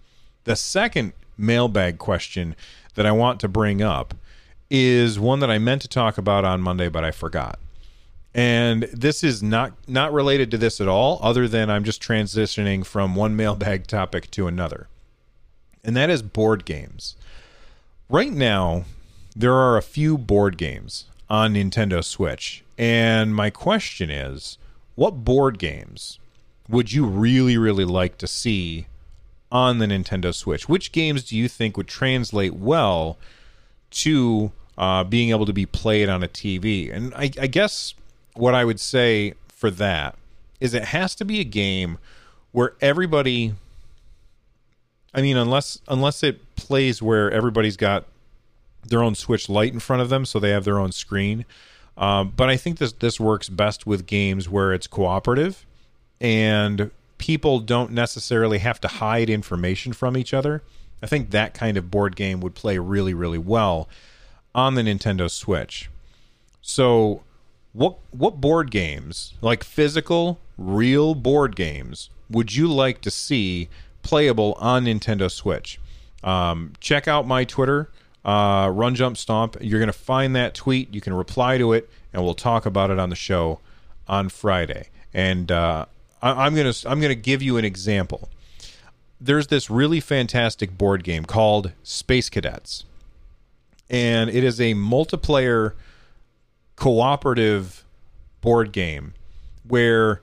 The 0.44 0.54
second 0.54 1.12
mailbag 1.36 1.98
question 1.98 2.54
that 2.94 3.04
I 3.04 3.10
want 3.10 3.40
to 3.40 3.48
bring 3.48 3.82
up 3.82 4.14
is 4.70 5.18
one 5.18 5.40
that 5.40 5.50
I 5.50 5.58
meant 5.58 5.82
to 5.82 5.88
talk 5.88 6.16
about 6.18 6.44
on 6.44 6.60
Monday, 6.62 6.88
but 6.88 7.02
I 7.02 7.10
forgot. 7.10 7.58
And 8.32 8.84
this 8.92 9.24
is 9.24 9.42
not 9.42 9.72
not 9.88 10.12
related 10.12 10.52
to 10.52 10.58
this 10.58 10.80
at 10.80 10.86
all, 10.86 11.18
other 11.20 11.48
than 11.48 11.68
I'm 11.68 11.82
just 11.82 12.00
transitioning 12.00 12.86
from 12.86 13.16
one 13.16 13.34
mailbag 13.34 13.88
topic 13.88 14.30
to 14.32 14.46
another. 14.46 14.86
And 15.82 15.96
that 15.96 16.10
is 16.10 16.22
board 16.22 16.64
games. 16.64 17.16
Right 18.08 18.32
now, 18.32 18.84
there 19.34 19.54
are 19.54 19.76
a 19.76 19.82
few 19.82 20.16
board 20.16 20.58
games 20.58 21.06
on 21.28 21.54
Nintendo 21.54 22.02
Switch. 22.04 22.62
And 22.78 23.34
my 23.34 23.50
question 23.50 24.10
is 24.10 24.58
what 24.94 25.24
board 25.24 25.58
games 25.58 26.18
would 26.68 26.92
you 26.92 27.06
really, 27.06 27.56
really 27.56 27.84
like 27.84 28.18
to 28.18 28.26
see 28.26 28.86
on 29.50 29.78
the 29.78 29.86
Nintendo 29.86 30.34
Switch? 30.34 30.68
Which 30.68 30.92
games 30.92 31.24
do 31.24 31.36
you 31.36 31.48
think 31.48 31.76
would 31.76 31.88
translate 31.88 32.54
well 32.54 33.18
to 33.90 34.52
uh, 34.76 35.04
being 35.04 35.30
able 35.30 35.46
to 35.46 35.52
be 35.52 35.66
played 35.66 36.08
on 36.08 36.22
a 36.22 36.28
TV? 36.28 36.92
And 36.92 37.14
I, 37.14 37.30
I 37.40 37.46
guess 37.46 37.94
what 38.34 38.54
I 38.54 38.64
would 38.64 38.80
say 38.80 39.34
for 39.48 39.70
that 39.70 40.16
is 40.60 40.74
it 40.74 40.84
has 40.84 41.14
to 41.16 41.24
be 41.24 41.40
a 41.40 41.44
game 41.44 41.98
where 42.52 42.74
everybody 42.80 43.54
I 45.14 45.22
mean 45.22 45.36
unless 45.36 45.80
unless 45.88 46.22
it 46.22 46.56
plays 46.56 47.00
where 47.02 47.30
everybody's 47.30 47.76
got 47.76 48.04
their 48.88 49.02
own 49.02 49.14
Switch 49.14 49.48
light 49.48 49.72
in 49.72 49.80
front 49.80 50.02
of 50.02 50.08
them, 50.08 50.24
so 50.24 50.38
they 50.38 50.50
have 50.50 50.64
their 50.64 50.78
own 50.78 50.92
screen. 50.92 51.44
Um, 51.96 52.32
but 52.36 52.50
I 52.50 52.56
think 52.56 52.78
this 52.78 52.92
this 52.92 53.18
works 53.18 53.48
best 53.48 53.86
with 53.86 54.06
games 54.06 54.48
where 54.48 54.72
it's 54.74 54.86
cooperative 54.86 55.64
and 56.20 56.90
people 57.18 57.60
don't 57.60 57.92
necessarily 57.92 58.58
have 58.58 58.80
to 58.80 58.88
hide 58.88 59.30
information 59.30 59.92
from 59.92 60.16
each 60.16 60.34
other. 60.34 60.62
I 61.02 61.06
think 61.06 61.30
that 61.30 61.54
kind 61.54 61.76
of 61.76 61.90
board 61.90 62.16
game 62.16 62.40
would 62.40 62.54
play 62.54 62.78
really, 62.78 63.14
really 63.14 63.38
well 63.38 63.88
on 64.54 64.74
the 64.74 64.82
Nintendo 64.82 65.30
Switch. 65.30 65.90
So, 66.62 67.22
what 67.72 67.96
what 68.10 68.40
board 68.40 68.70
games, 68.70 69.34
like 69.40 69.62
physical, 69.62 70.38
real 70.56 71.14
board 71.14 71.54
games, 71.54 72.10
would 72.30 72.54
you 72.54 72.66
like 72.68 73.00
to 73.02 73.10
see 73.10 73.68
playable 74.02 74.54
on 74.58 74.86
Nintendo 74.86 75.30
Switch? 75.30 75.78
Um, 76.24 76.72
check 76.80 77.06
out 77.06 77.26
my 77.26 77.44
Twitter 77.44 77.90
uh, 78.26 78.68
Run 78.68 78.96
Jump 78.96 79.16
Stomp. 79.16 79.56
You're 79.60 79.78
going 79.78 79.86
to 79.86 79.92
find 79.92 80.34
that 80.36 80.54
tweet. 80.54 80.92
You 80.92 81.00
can 81.00 81.14
reply 81.14 81.56
to 81.56 81.72
it, 81.72 81.88
and 82.12 82.24
we'll 82.24 82.34
talk 82.34 82.66
about 82.66 82.90
it 82.90 82.98
on 82.98 83.08
the 83.08 83.16
show 83.16 83.60
on 84.08 84.28
Friday. 84.28 84.88
And 85.14 85.50
uh, 85.50 85.86
I, 86.20 86.46
am 86.46 86.54
going 86.54 86.70
to 86.70 86.90
I'm 86.90 87.00
going 87.00 87.10
to 87.10 87.14
give 87.14 87.40
you 87.40 87.56
an 87.56 87.64
example. 87.64 88.28
There's 89.18 89.46
this 89.46 89.70
really 89.70 90.00
fantastic 90.00 90.76
board 90.76 91.04
game 91.04 91.24
called 91.24 91.72
Space 91.84 92.28
Cadets, 92.28 92.84
and 93.88 94.28
it 94.28 94.44
is 94.44 94.60
a 94.60 94.74
multiplayer 94.74 95.72
cooperative 96.74 97.84
board 98.42 98.72
game 98.72 99.14
where 99.66 100.20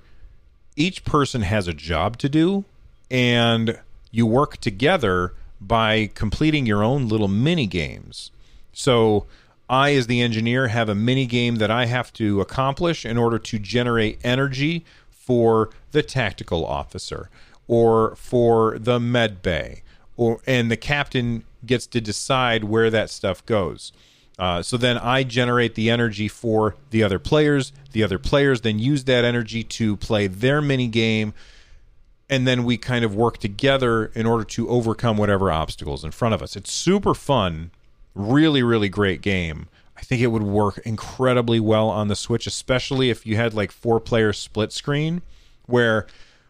each 0.75 1.03
person 1.05 1.41
has 1.41 1.67
a 1.67 1.73
job 1.73 2.17
to 2.17 2.29
do 2.29 2.65
and 3.09 3.79
you 4.11 4.25
work 4.25 4.57
together 4.57 5.33
by 5.67 6.09
completing 6.13 6.65
your 6.65 6.83
own 6.83 7.07
little 7.07 7.27
mini 7.27 7.67
games. 7.67 8.31
So, 8.71 9.25
I, 9.69 9.93
as 9.95 10.07
the 10.07 10.21
engineer, 10.21 10.67
have 10.67 10.89
a 10.89 10.95
mini 10.95 11.25
game 11.25 11.55
that 11.55 11.71
I 11.71 11.85
have 11.85 12.11
to 12.13 12.41
accomplish 12.41 13.05
in 13.05 13.17
order 13.17 13.39
to 13.39 13.59
generate 13.59 14.19
energy 14.23 14.85
for 15.09 15.69
the 15.91 16.03
tactical 16.03 16.65
officer 16.65 17.29
or 17.67 18.15
for 18.15 18.77
the 18.77 18.99
med 18.99 19.41
bay, 19.41 19.83
or 20.17 20.39
and 20.45 20.69
the 20.69 20.77
captain 20.77 21.43
gets 21.65 21.87
to 21.87 22.01
decide 22.01 22.65
where 22.65 22.89
that 22.89 23.09
stuff 23.09 23.45
goes. 23.45 23.93
Uh, 24.37 24.61
so 24.61 24.77
then 24.77 24.97
I 24.97 25.23
generate 25.23 25.75
the 25.75 25.89
energy 25.89 26.27
for 26.27 26.75
the 26.89 27.03
other 27.03 27.19
players. 27.19 27.71
The 27.91 28.03
other 28.03 28.19
players 28.19 28.61
then 28.61 28.79
use 28.79 29.03
that 29.05 29.23
energy 29.23 29.63
to 29.63 29.95
play 29.95 30.27
their 30.27 30.61
mini 30.61 30.87
game 30.87 31.33
and 32.33 32.47
then 32.47 32.63
we 32.63 32.77
kind 32.79 33.05
of 33.05 33.15
work 33.15 33.37
together 33.37 34.07
in 34.15 34.25
order 34.25 34.43
to 34.43 34.67
overcome 34.67 35.17
whatever 35.17 35.51
obstacles 35.51 36.03
in 36.03 36.09
front 36.09 36.33
of 36.33 36.41
us. 36.41 36.55
It's 36.55 36.73
super 36.73 37.13
fun, 37.13 37.69
really, 38.15 38.63
really 38.63 38.89
great 38.89 39.21
game. 39.21 39.67
I 39.95 40.01
think 40.01 40.19
it 40.19 40.27
would 40.27 40.41
work 40.41 40.79
incredibly 40.79 41.59
well 41.59 41.89
on 41.89 42.07
the 42.07 42.15
Switch, 42.15 42.47
especially 42.47 43.11
if 43.11 43.23
you 43.27 43.35
had 43.35 43.53
like 43.53 43.71
four 43.71 43.99
player 43.99 44.33
split 44.33 44.71
screen 44.71 45.21
where 45.67 46.07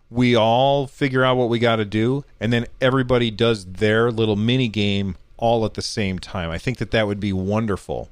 we 0.10 0.38
all 0.38 0.88
figure 0.88 1.26
out 1.26 1.36
what 1.36 1.50
we 1.50 1.60
got 1.60 1.76
to 1.76 1.86
do 1.86 2.24
and 2.40 2.54
then 2.54 2.66
everybody 2.80 3.30
does 3.30 3.66
their 3.66 4.10
little 4.10 4.38
mini 4.38 4.70
game 4.70 5.18
all 5.36 5.66
at 5.66 5.74
the 5.74 5.82
same 5.82 6.18
time. 6.18 6.50
I 6.50 6.60
think 6.60 6.78
that 6.78 6.92
that 6.92 7.08
would 7.08 7.20
be 7.20 7.34
wonderful. 7.34 8.08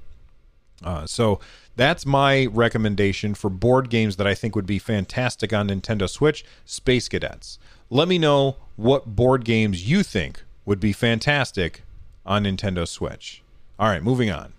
Uh, 0.83 1.05
so 1.05 1.39
that's 1.81 2.05
my 2.05 2.45
recommendation 2.45 3.33
for 3.33 3.49
board 3.49 3.89
games 3.89 4.17
that 4.17 4.27
I 4.27 4.35
think 4.35 4.55
would 4.55 4.67
be 4.67 4.77
fantastic 4.77 5.51
on 5.51 5.69
Nintendo 5.69 6.07
Switch 6.07 6.45
Space 6.63 7.09
Cadets. 7.09 7.57
Let 7.89 8.07
me 8.07 8.19
know 8.19 8.57
what 8.75 9.15
board 9.15 9.43
games 9.43 9.89
you 9.89 10.03
think 10.03 10.43
would 10.63 10.79
be 10.79 10.93
fantastic 10.93 11.81
on 12.23 12.43
Nintendo 12.43 12.87
Switch. 12.87 13.41
All 13.79 13.87
right, 13.87 14.03
moving 14.03 14.29
on. 14.29 14.53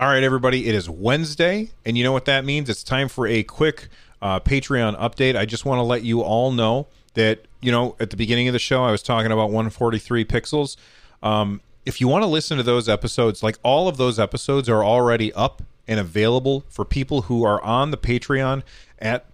All 0.00 0.08
right, 0.08 0.24
everybody, 0.24 0.66
it 0.66 0.74
is 0.74 0.90
Wednesday, 0.90 1.70
and 1.84 1.96
you 1.96 2.02
know 2.02 2.10
what 2.10 2.24
that 2.24 2.44
means? 2.44 2.68
It's 2.68 2.82
time 2.82 3.08
for 3.08 3.28
a 3.28 3.44
quick 3.44 3.86
uh, 4.20 4.40
Patreon 4.40 4.98
update. 4.98 5.36
I 5.36 5.44
just 5.44 5.64
want 5.64 5.78
to 5.78 5.84
let 5.84 6.02
you 6.02 6.22
all 6.22 6.50
know 6.50 6.88
that, 7.14 7.46
you 7.60 7.70
know, 7.70 7.94
at 8.00 8.10
the 8.10 8.16
beginning 8.16 8.48
of 8.48 8.52
the 8.52 8.58
show, 8.58 8.82
I 8.82 8.90
was 8.90 9.02
talking 9.02 9.30
about 9.30 9.50
143 9.50 10.24
pixels. 10.24 10.76
Um, 11.22 11.60
if 11.86 12.00
you 12.00 12.08
want 12.08 12.24
to 12.24 12.28
listen 12.28 12.56
to 12.56 12.64
those 12.64 12.88
episodes, 12.88 13.44
like 13.44 13.58
all 13.62 13.86
of 13.86 13.96
those 13.96 14.18
episodes 14.18 14.68
are 14.68 14.82
already 14.82 15.32
up 15.34 15.62
and 15.86 16.00
available 16.00 16.64
for 16.68 16.84
people 16.84 17.22
who 17.22 17.44
are 17.44 17.62
on 17.62 17.90
the 17.90 17.96
Patreon 17.96 18.62
at 18.98 19.26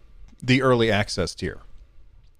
the 0.43 0.63
early 0.63 0.91
access 0.91 1.35
tier. 1.35 1.61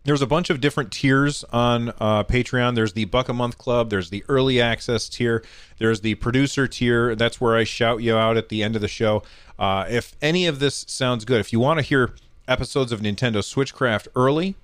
There's 0.05 0.23
a 0.23 0.27
bunch 0.27 0.49
of 0.49 0.63
different 0.63 0.93
tiers 0.93 1.45
on 1.53 1.91
uh, 2.01 2.25
Patreon. 2.25 2.75
There's 2.75 2.95
the 2.95 3.05
Buck 3.05 3.29
a 3.29 3.35
Month 3.35 3.59
Club. 3.59 3.91
There's 3.91 4.09
the 4.09 4.25
early 4.29 4.61
access 4.61 5.11
tier. 5.11 5.45
There's 5.79 6.01
the 6.01 6.15
producer 6.15 6.67
tier. 6.67 7.15
That's 7.15 7.39
where 7.41 7.55
I 7.55 7.65
shout 7.65 8.03
you 8.03 8.17
out 8.17 8.39
at 8.39 8.49
the 8.49 8.63
end 8.63 8.77
of 8.77 8.83
the 8.83 8.89
show. 8.89 9.23
Uh, 9.59 9.85
if 9.91 10.17
any 10.23 10.47
of 10.47 10.59
this 10.59 10.87
sounds 10.89 11.27
good, 11.27 11.39
if 11.39 11.53
you 11.53 11.61
want 11.61 11.79
to 11.79 11.83
hear 11.83 12.15
episodes 12.49 12.93
of 12.93 13.01
Nintendo 13.01 13.41
Switchcraft 13.43 14.09
early, 14.17 14.57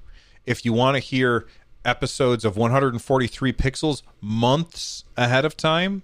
if 0.46 0.64
you 0.64 0.72
want 0.72 0.94
to 0.94 1.00
hear 1.00 1.46
episodes 1.84 2.44
of 2.44 2.56
143 2.56 3.52
Pixels 3.52 4.02
months 4.22 5.04
ahead 5.18 5.44
of 5.44 5.54
time, 5.54 6.02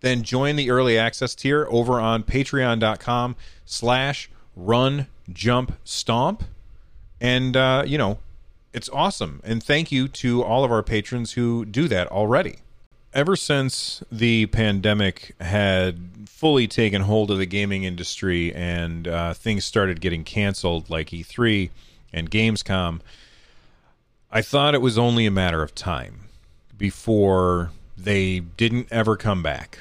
then 0.00 0.22
join 0.22 0.56
the 0.56 0.70
early 0.70 0.98
access 0.98 1.34
tier 1.34 1.66
over 1.70 2.00
on 2.00 2.22
patreon.com 2.22 3.36
slash 3.64 4.30
run 4.56 5.06
jump 5.32 5.72
stomp. 5.84 6.44
And 7.20 7.56
uh, 7.56 7.84
you 7.86 7.98
know 7.98 8.18
it's 8.72 8.88
awesome. 8.90 9.40
And 9.44 9.62
thank 9.62 9.90
you 9.90 10.08
to 10.08 10.42
all 10.42 10.64
of 10.64 10.70
our 10.70 10.82
patrons 10.82 11.32
who 11.32 11.64
do 11.64 11.88
that 11.88 12.06
already. 12.08 12.58
Ever 13.12 13.34
since 13.34 14.04
the 14.12 14.46
pandemic 14.46 15.34
had 15.40 16.28
fully 16.40 16.68
taken 16.68 17.02
hold 17.02 17.30
of 17.30 17.38
the 17.38 17.44
gaming 17.44 17.84
industry 17.84 18.54
and 18.54 19.06
uh, 19.06 19.34
things 19.34 19.64
started 19.64 20.00
getting 20.00 20.24
canceled 20.24 20.88
like 20.88 21.08
e3 21.08 21.68
and 22.14 22.30
gamescom 22.30 23.00
i 24.32 24.40
thought 24.40 24.74
it 24.74 24.80
was 24.80 24.96
only 24.96 25.26
a 25.26 25.30
matter 25.30 25.62
of 25.62 25.74
time 25.74 26.20
before 26.78 27.72
they 27.94 28.40
didn't 28.40 28.88
ever 28.90 29.18
come 29.18 29.42
back 29.42 29.80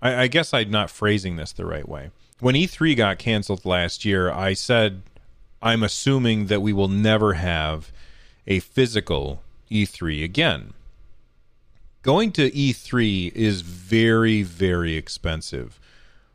I, 0.00 0.22
I 0.22 0.26
guess 0.26 0.54
I'm 0.54 0.70
not 0.70 0.90
phrasing 0.90 1.36
this 1.36 1.52
the 1.52 1.66
right 1.66 1.88
way. 1.88 2.10
When 2.40 2.54
E3 2.54 2.96
got 2.96 3.18
canceled 3.18 3.64
last 3.64 4.04
year, 4.04 4.30
I 4.30 4.52
said 4.52 5.02
I'm 5.60 5.82
assuming 5.82 6.46
that 6.46 6.62
we 6.62 6.72
will 6.72 6.88
never 6.88 7.34
have 7.34 7.90
a 8.46 8.60
physical 8.60 9.42
E3 9.70 10.22
again. 10.24 10.72
Going 12.02 12.32
to 12.32 12.50
E3 12.50 13.32
is 13.34 13.62
very, 13.62 14.42
very 14.42 14.94
expensive 14.94 15.80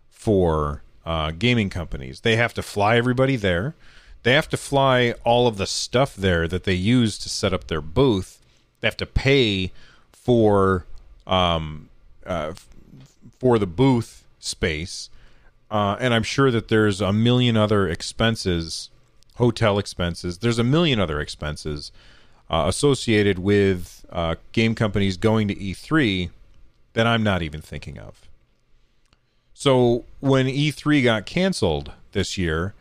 for 0.10 0.84
uh, 1.06 1.32
gaming 1.32 1.70
companies. 1.70 2.22
They 2.22 2.36
have 2.36 2.54
to 2.56 2.62
fly 2.62 2.98
everybody 2.98 3.36
there. 3.36 3.76
They 4.24 4.34
have 4.34 4.50
to 4.50 4.58
fly 4.58 5.16
all 5.24 5.48
of 5.48 5.58
the 5.58 5.68
stuff 5.68 6.16
there 6.16 6.48
that 6.48 6.64
they 6.64 6.74
use 6.74 7.18
to 7.20 7.30
set 7.30 7.54
up 7.54 7.68
their 7.68 7.82
booth. 7.82 8.40
They 8.80 8.88
have 8.88 8.98
to 8.98 9.06
pay 9.06 9.72
for 10.12 10.86
um, 11.26 11.90
uh, 12.26 12.54
for 13.44 13.60
the 13.60 13.68
booth 13.68 14.26
space, 14.40 15.10
uh, 15.70 15.98
and 16.00 16.14
I'm 16.14 16.24
sure 16.24 16.50
that 16.50 16.70
there's 16.70 17.02
a 17.02 17.12
million 17.12 17.58
other 17.58 17.90
expenses, 17.90 18.90
hotel 19.36 19.78
expenses. 19.78 20.38
There's 20.38 20.60
a 20.60 20.64
million 20.64 20.98
other 20.98 21.20
expenses 21.20 21.92
uh, 22.50 22.64
associated 22.68 23.40
with 23.40 24.06
uh, 24.10 24.36
game 24.54 24.76
companies 24.76 25.18
going 25.18 25.50
to 25.50 25.56
E3 25.56 26.30
that 26.94 27.06
I'm 27.06 27.22
not 27.22 27.42
even 27.42 27.60
thinking 27.60 28.00
of. 28.00 28.30
So 29.54 30.06
when 30.22 30.46
E3 30.46 31.04
got 31.04 31.26
canceled 31.26 31.92
this 32.14 32.38
year, 32.38 32.74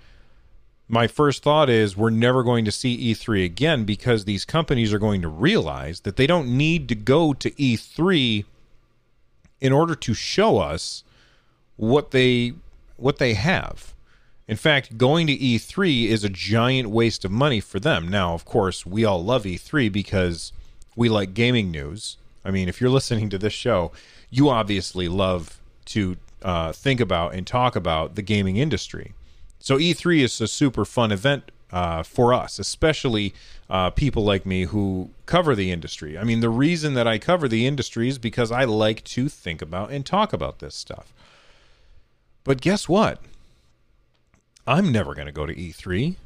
my 0.87 1.09
first 1.09 1.43
thought 1.43 1.71
is 1.71 1.97
we're 1.97 2.11
never 2.11 2.45
going 2.45 2.65
to 2.67 2.71
see 2.71 3.13
E3 3.13 3.45
again 3.45 3.83
because 3.83 4.27
these 4.27 4.45
companies 4.45 4.93
are 4.93 5.01
going 5.01 5.23
to 5.23 5.29
realize 5.29 6.01
that 6.03 6.15
they 6.15 6.29
don't 6.29 6.57
need 6.57 6.89
to 6.89 6.95
go 6.95 7.33
to 7.33 7.51
E3 7.51 8.45
in 9.63 9.73
order 9.73 9.95
to 9.95 10.13
show 10.13 10.59
us 10.59 11.05
what 11.77 12.11
they 12.11 12.53
what 12.97 13.19
they 13.19 13.35
have. 13.35 13.95
In 14.49 14.57
fact, 14.57 14.99
going 14.99 15.29
to 15.29 15.37
E3 15.37 16.09
is 16.09 16.25
a 16.25 16.29
giant 16.29 16.91
waste 16.91 17.25
of 17.25 17.31
money 17.31 17.61
for 17.61 17.79
them. 17.79 18.09
Now, 18.09 18.35
of 18.35 18.45
course, 18.45 18.85
we 18.85 19.05
all 19.05 19.25
love 19.25 19.45
E3 19.45 19.91
because 19.91 20.53
we 20.97 21.09
like 21.09 21.33
gaming 21.33 21.71
news. 21.71 22.17
I 22.45 22.51
mean, 22.51 22.69
if 22.69 22.81
you're 22.81 22.91
listening 22.91 23.31
to 23.31 23.39
this 23.39 23.53
show, 23.53 23.93
you 24.31 24.51
obviously 24.51 25.09
love 25.09 25.61
to 25.87 26.17
uh, 26.43 26.73
think 26.73 27.01
about 27.01 27.35
and 27.35 27.47
talk 27.47 27.77
about 27.77 28.17
the 28.17 28.23
gaming 28.23 28.57
industry. 28.57 29.15
So 29.61 29.79
E3 29.79 30.23
is 30.23 30.41
a 30.41 30.49
super 30.49 30.85
fun 30.85 31.13
event 31.13 31.53
uh, 31.71 32.03
for 32.03 32.35
us, 32.35 32.59
especially 32.59 33.33
uh, 33.73 33.89
people 33.89 34.23
like 34.23 34.45
me 34.45 34.65
who 34.65 35.09
cover 35.25 35.55
the 35.55 35.73
industry. 35.73 36.19
I 36.19 36.25
mean, 36.25 36.41
the 36.41 36.51
reason 36.51 36.93
that 36.93 37.09
I 37.09 37.17
cover 37.17 37.49
the 37.49 37.67
industry 37.67 38.07
is 38.07 38.19
because 38.19 38.53
I 38.53 38.65
like 38.65 39.03
to 39.05 39.31
think 39.31 39.63
about 39.63 39.91
and 39.91 40.05
talk 40.05 40.35
about 40.35 40.59
this 40.59 40.75
stuff. 40.75 41.11
But 42.45 42.61
guess 42.61 42.87
what? 42.87 43.19
I'm 44.67 44.93
never 44.93 45.15
going 45.15 45.27
to 45.27 45.33
go 45.33 45.47
to 45.47 45.55
E3. 45.55 46.17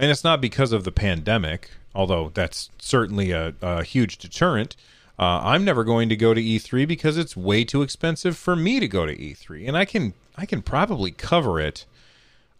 And 0.00 0.10
it's 0.10 0.24
not 0.24 0.40
because 0.40 0.72
of 0.72 0.82
the 0.82 0.90
pandemic, 0.90 1.70
although 1.94 2.32
that's 2.34 2.68
certainly 2.80 3.30
a, 3.30 3.54
a 3.62 3.84
huge 3.84 4.18
deterrent. 4.18 4.74
Uh, 5.16 5.40
I'm 5.44 5.64
never 5.64 5.84
going 5.84 6.08
to 6.08 6.16
go 6.16 6.34
to 6.34 6.42
E3 6.42 6.88
because 6.88 7.16
it's 7.16 7.36
way 7.36 7.62
too 7.62 7.82
expensive 7.82 8.36
for 8.36 8.56
me 8.56 8.80
to 8.80 8.88
go 8.88 9.06
to 9.06 9.16
E3, 9.16 9.68
and 9.68 9.76
I 9.76 9.84
can 9.84 10.14
I 10.36 10.46
can 10.46 10.62
probably 10.62 11.12
cover 11.12 11.60
it 11.60 11.84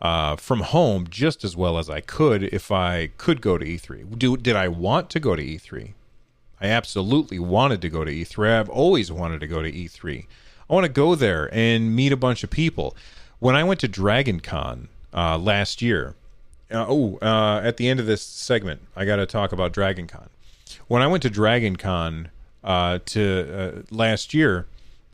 uh, 0.02 0.34
from 0.34 0.60
home 0.60 1.06
just 1.08 1.44
as 1.44 1.56
well 1.56 1.78
as 1.78 1.88
I 1.88 2.00
could 2.00 2.42
if 2.42 2.72
I 2.72 3.10
could 3.16 3.40
go 3.40 3.56
to 3.56 3.64
E3. 3.64 4.18
Do 4.18 4.36
did 4.36 4.56
I 4.56 4.66
want 4.68 5.08
to 5.10 5.20
go 5.20 5.36
to 5.36 5.42
E3? 5.42 5.92
I 6.60 6.66
absolutely 6.66 7.38
wanted 7.38 7.80
to 7.82 7.88
go 7.88 8.04
to 8.04 8.12
E3. 8.12 8.58
I've 8.58 8.68
always 8.68 9.10
wanted 9.10 9.40
to 9.40 9.46
go 9.46 9.62
to 9.62 9.70
E3. 9.70 10.26
I 10.68 10.74
want 10.74 10.84
to 10.86 10.92
go 10.92 11.14
there 11.14 11.48
and 11.52 11.94
meet 11.94 12.12
a 12.12 12.16
bunch 12.16 12.42
of 12.42 12.50
people. 12.50 12.96
When 13.38 13.54
I 13.54 13.64
went 13.64 13.80
to 13.80 13.88
Dragon 13.88 14.40
Con 14.40 14.88
uh, 15.14 15.38
last 15.38 15.82
year, 15.82 16.14
uh, 16.70 16.86
oh, 16.88 17.18
uh, 17.22 17.60
at 17.62 17.76
the 17.76 17.88
end 17.88 18.00
of 18.00 18.06
this 18.06 18.22
segment, 18.22 18.82
I 18.96 19.04
got 19.04 19.16
to 19.16 19.26
talk 19.26 19.52
about 19.52 19.72
Dragon 19.72 20.06
Con. 20.06 20.28
When 20.88 21.02
I 21.02 21.06
went 21.06 21.22
to 21.22 21.30
Dragon 21.30 21.76
Con 21.76 22.30
uh, 22.64 22.98
to 23.06 23.54
uh, 23.54 23.82
last 23.90 24.34
year, 24.34 24.66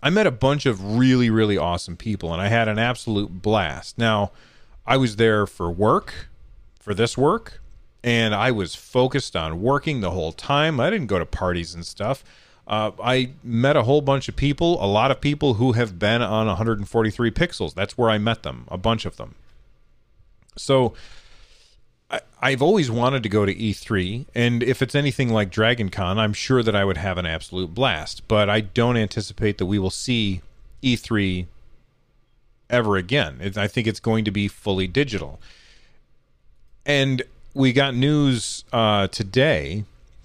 I 0.03 0.11
met 0.11 0.27
a 0.27 0.31
bunch 0.31 0.65
of 0.65 0.97
really, 0.97 1.29
really 1.29 1.59
awesome 1.59 1.97
people, 1.97 2.33
and 2.33 2.41
I 2.41 2.49
had 2.49 2.69
an 2.69 2.79
absolute 2.79 3.43
blast. 3.43 3.99
Now, 3.99 4.33
I 4.89 4.97
was 4.97 5.17
there 5.17 5.47
for 5.47 5.71
work, 5.71 6.29
for 6.81 6.95
this 6.95 7.19
work, 7.19 7.61
and 8.03 8.35
I 8.35 8.51
was 8.51 8.75
focused 8.75 9.37
on 9.37 9.61
working 9.61 10.01
the 10.01 10.13
whole 10.13 10.33
time. 10.33 10.81
I 10.81 10.89
didn't 10.89 11.09
go 11.09 11.19
to 11.19 11.27
parties 11.27 11.75
and 11.75 11.85
stuff. 11.85 12.25
Uh, 12.67 12.93
I 13.03 13.33
met 13.45 13.77
a 13.77 13.83
whole 13.83 14.01
bunch 14.01 14.31
of 14.31 14.37
people, 14.37 14.83
a 14.83 14.89
lot 14.89 15.11
of 15.11 15.21
people 15.21 15.55
who 15.55 15.73
have 15.73 15.99
been 15.99 16.23
on 16.23 16.47
143 16.47 17.31
pixels. 17.31 17.75
That's 17.75 17.99
where 17.99 18.09
I 18.09 18.17
met 18.17 18.45
them, 18.45 18.65
a 18.69 18.79
bunch 18.79 19.05
of 19.05 19.19
them. 19.19 19.35
So 20.57 20.95
I, 22.11 22.51
have 22.53 22.63
always 22.63 22.91
wanted 22.91 23.23
to 23.25 23.29
go 23.29 23.45
to 23.45 23.55
E3, 23.55 24.25
and 24.35 24.63
if 24.63 24.81
it's 24.81 24.95
anything 24.95 25.29
like 25.29 25.51
Dragon 25.51 25.91
Con, 25.91 26.19
I'm 26.19 26.33
sure 26.33 26.63
that 26.63 26.75
I 26.75 26.87
would 26.87 26.97
have 26.97 27.19
an 27.19 27.27
absolute 27.27 27.75
blast. 27.75 28.27
But 28.27 28.49
I 28.49 28.63
don't 28.63 28.97
anticipate 28.97 29.59
that 29.59 29.67
we 29.67 29.79
will 29.79 29.91
see 29.91 30.41
E3 30.83 31.47
ever 32.71 32.97
again. 32.97 33.39
It, 33.41 33.57
I 33.57 33.69
think 33.69 33.87
it's 33.87 34.01
going 34.01 34.25
to 34.25 34.31
be 34.31 34.49
fully 34.49 34.87
digital. 34.87 35.41
And 36.87 37.23
we 37.55 37.73
got 37.73 37.95
news 37.95 38.65
uh, 38.73 39.09
today 39.09 39.85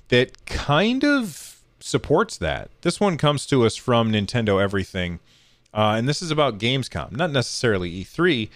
that 0.09 0.45
kind 0.45 1.03
of 1.03 1.61
supports 1.79 2.37
that. 2.37 2.69
This 2.81 2.99
one 2.99 3.17
comes 3.17 3.45
to 3.47 3.65
us 3.65 3.75
from 3.75 4.11
Nintendo 4.11 4.61
Everything, 4.61 5.19
uh, 5.73 5.95
and 5.97 6.07
this 6.07 6.21
is 6.21 6.31
about 6.31 6.59
Gamescom, 6.59 7.11
not 7.13 7.31
necessarily 7.31 8.03
E3, 8.03 8.49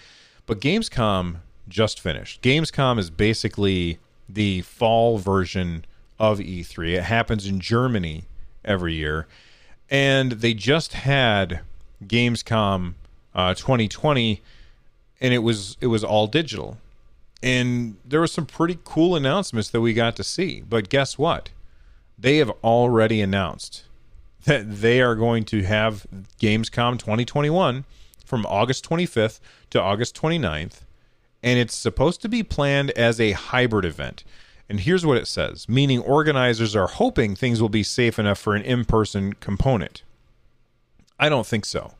but 0.45 0.61
Gamescom 0.61 1.37
just 1.67 1.99
finished. 1.99 2.41
Gamescom 2.41 2.99
is 2.99 3.09
basically 3.09 3.99
the 4.29 4.61
fall 4.61 5.17
version 5.17 5.85
of 6.19 6.39
E3. 6.39 6.95
It 6.95 7.03
happens 7.03 7.45
in 7.45 7.59
Germany 7.59 8.25
every 8.63 8.93
year. 8.93 9.27
And 9.89 10.33
they 10.33 10.53
just 10.53 10.93
had 10.93 11.61
Gamescom 12.05 12.95
uh, 13.37 13.53
2020 13.53 14.41
and 15.21 15.33
it 15.33 15.39
was 15.39 15.77
it 15.79 15.87
was 15.87 16.03
all 16.03 16.27
digital. 16.27 16.77
And 17.41 17.97
there 18.03 18.19
were 18.19 18.27
some 18.27 18.45
pretty 18.45 18.79
cool 18.83 19.15
announcements 19.15 19.69
that 19.69 19.79
we 19.79 19.93
got 19.93 20.15
to 20.17 20.23
see. 20.23 20.63
But 20.67 20.89
guess 20.89 21.17
what? 21.17 21.49
They 22.17 22.37
have 22.37 22.49
already 22.63 23.21
announced 23.21 23.85
that 24.45 24.81
they 24.81 25.01
are 25.01 25.15
going 25.15 25.45
to 25.45 25.63
have 25.63 26.05
Gamescom 26.41 26.99
2021 26.99 27.85
from 28.25 28.45
August 28.47 28.89
25th 28.89 29.39
to 29.69 29.81
August 29.81 30.19
29th 30.19 30.81
and 31.43 31.59
it's 31.59 31.75
supposed 31.75 32.21
to 32.21 32.29
be 32.29 32.43
planned 32.43 32.91
as 32.91 33.19
a 33.19 33.31
hybrid 33.31 33.85
event. 33.85 34.23
And 34.69 34.81
here's 34.81 35.05
what 35.05 35.17
it 35.17 35.27
says 35.27 35.69
meaning 35.69 35.99
organizers 35.99 36.75
are 36.75 36.87
hoping 36.87 37.35
things 37.35 37.61
will 37.61 37.69
be 37.69 37.83
safe 37.83 38.19
enough 38.19 38.39
for 38.39 38.55
an 38.55 38.63
in 38.63 38.85
person 38.85 39.33
component. 39.33 40.03
I 41.19 41.29
don't 41.29 41.47
think 41.47 41.65
so. 41.65 41.93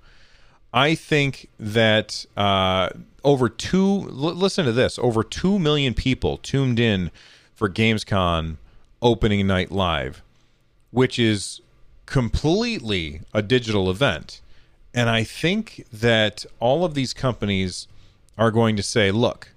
I 0.77 0.93
think 0.93 1.49
that 1.59 2.23
uh, 2.37 2.89
over 3.23 3.49
two, 3.49 3.79
l- 4.09 4.35
listen 4.35 4.63
to 4.65 4.71
this, 4.71 4.99
over 4.99 5.23
2 5.23 5.57
million 5.57 5.95
people 5.95 6.37
tuned 6.37 6.79
in 6.79 7.09
for 7.55 7.67
Gamescom 7.67 8.57
opening 9.01 9.47
night 9.47 9.71
live, 9.71 10.21
which 10.91 11.17
is 11.17 11.61
completely 12.05 13.21
a 13.33 13.41
digital 13.41 13.89
event. 13.89 14.39
And 14.93 15.09
I 15.09 15.23
think 15.23 15.83
that 15.91 16.45
all 16.59 16.85
of 16.85 16.93
these 16.93 17.11
companies 17.11 17.87
are 18.37 18.51
going 18.51 18.75
to 18.75 18.83
say, 18.83 19.09
look, 19.09 19.53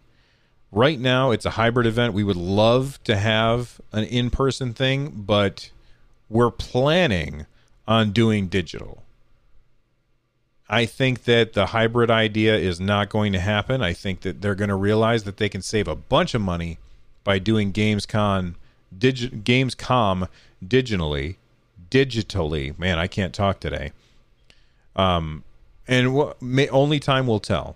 right 0.72 0.98
now 0.98 1.32
it's 1.32 1.44
a 1.44 1.50
hybrid 1.50 1.86
event. 1.86 2.14
We 2.14 2.24
would 2.24 2.36
love 2.36 2.98
to 3.04 3.16
have 3.16 3.78
an 3.92 4.04
in 4.04 4.30
person 4.30 4.72
thing, 4.72 5.12
but 5.14 5.70
we're 6.30 6.50
planning 6.50 7.44
on 7.86 8.12
doing 8.12 8.48
digital. 8.48 9.02
I 10.72 10.86
think 10.86 11.24
that 11.24 11.54
the 11.54 11.66
hybrid 11.66 12.12
idea 12.12 12.56
is 12.56 12.78
not 12.78 13.08
going 13.08 13.32
to 13.32 13.40
happen. 13.40 13.82
I 13.82 13.92
think 13.92 14.20
that 14.20 14.40
they're 14.40 14.54
going 14.54 14.68
to 14.68 14.76
realize 14.76 15.24
that 15.24 15.36
they 15.36 15.48
can 15.48 15.62
save 15.62 15.88
a 15.88 15.96
bunch 15.96 16.32
of 16.32 16.40
money 16.40 16.78
by 17.24 17.40
doing 17.40 17.72
Gamescom, 17.72 18.54
digi- 18.96 19.42
Gamescom 19.42 20.28
digitally, 20.64 21.34
digitally. 21.90 22.78
Man, 22.78 23.00
I 23.00 23.08
can't 23.08 23.34
talk 23.34 23.58
today. 23.58 23.90
Um, 24.94 25.42
and 25.88 26.14
what 26.14 26.40
may, 26.40 26.68
only 26.68 27.00
time 27.00 27.26
will 27.26 27.40
tell. 27.40 27.74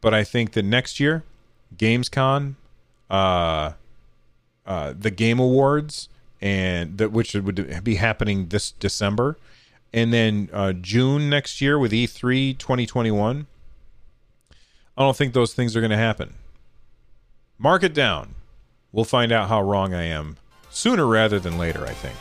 But 0.00 0.12
I 0.12 0.24
think 0.24 0.52
that 0.54 0.64
next 0.64 0.98
year, 0.98 1.22
GamesCon, 1.76 2.56
uh, 3.08 3.74
uh, 4.66 4.94
the 4.98 5.12
Game 5.12 5.38
Awards, 5.38 6.08
and 6.40 7.00
which 7.00 7.34
would 7.34 7.84
be 7.84 7.94
happening 7.94 8.48
this 8.48 8.72
December, 8.72 9.36
and 9.92 10.12
then 10.12 10.48
uh, 10.52 10.72
June 10.72 11.28
next 11.28 11.60
year 11.60 11.78
with 11.78 11.92
E3 11.92 12.56
2021. 12.58 13.46
I 14.96 15.02
don't 15.02 15.16
think 15.16 15.34
those 15.34 15.54
things 15.54 15.76
are 15.76 15.80
going 15.80 15.90
to 15.90 15.96
happen. 15.96 16.34
Mark 17.58 17.82
it 17.82 17.94
down. 17.94 18.34
We'll 18.90 19.04
find 19.04 19.32
out 19.32 19.48
how 19.48 19.62
wrong 19.62 19.94
I 19.94 20.04
am 20.04 20.36
sooner 20.70 21.06
rather 21.06 21.38
than 21.38 21.58
later, 21.58 21.86
I 21.86 21.92
think. 21.92 22.16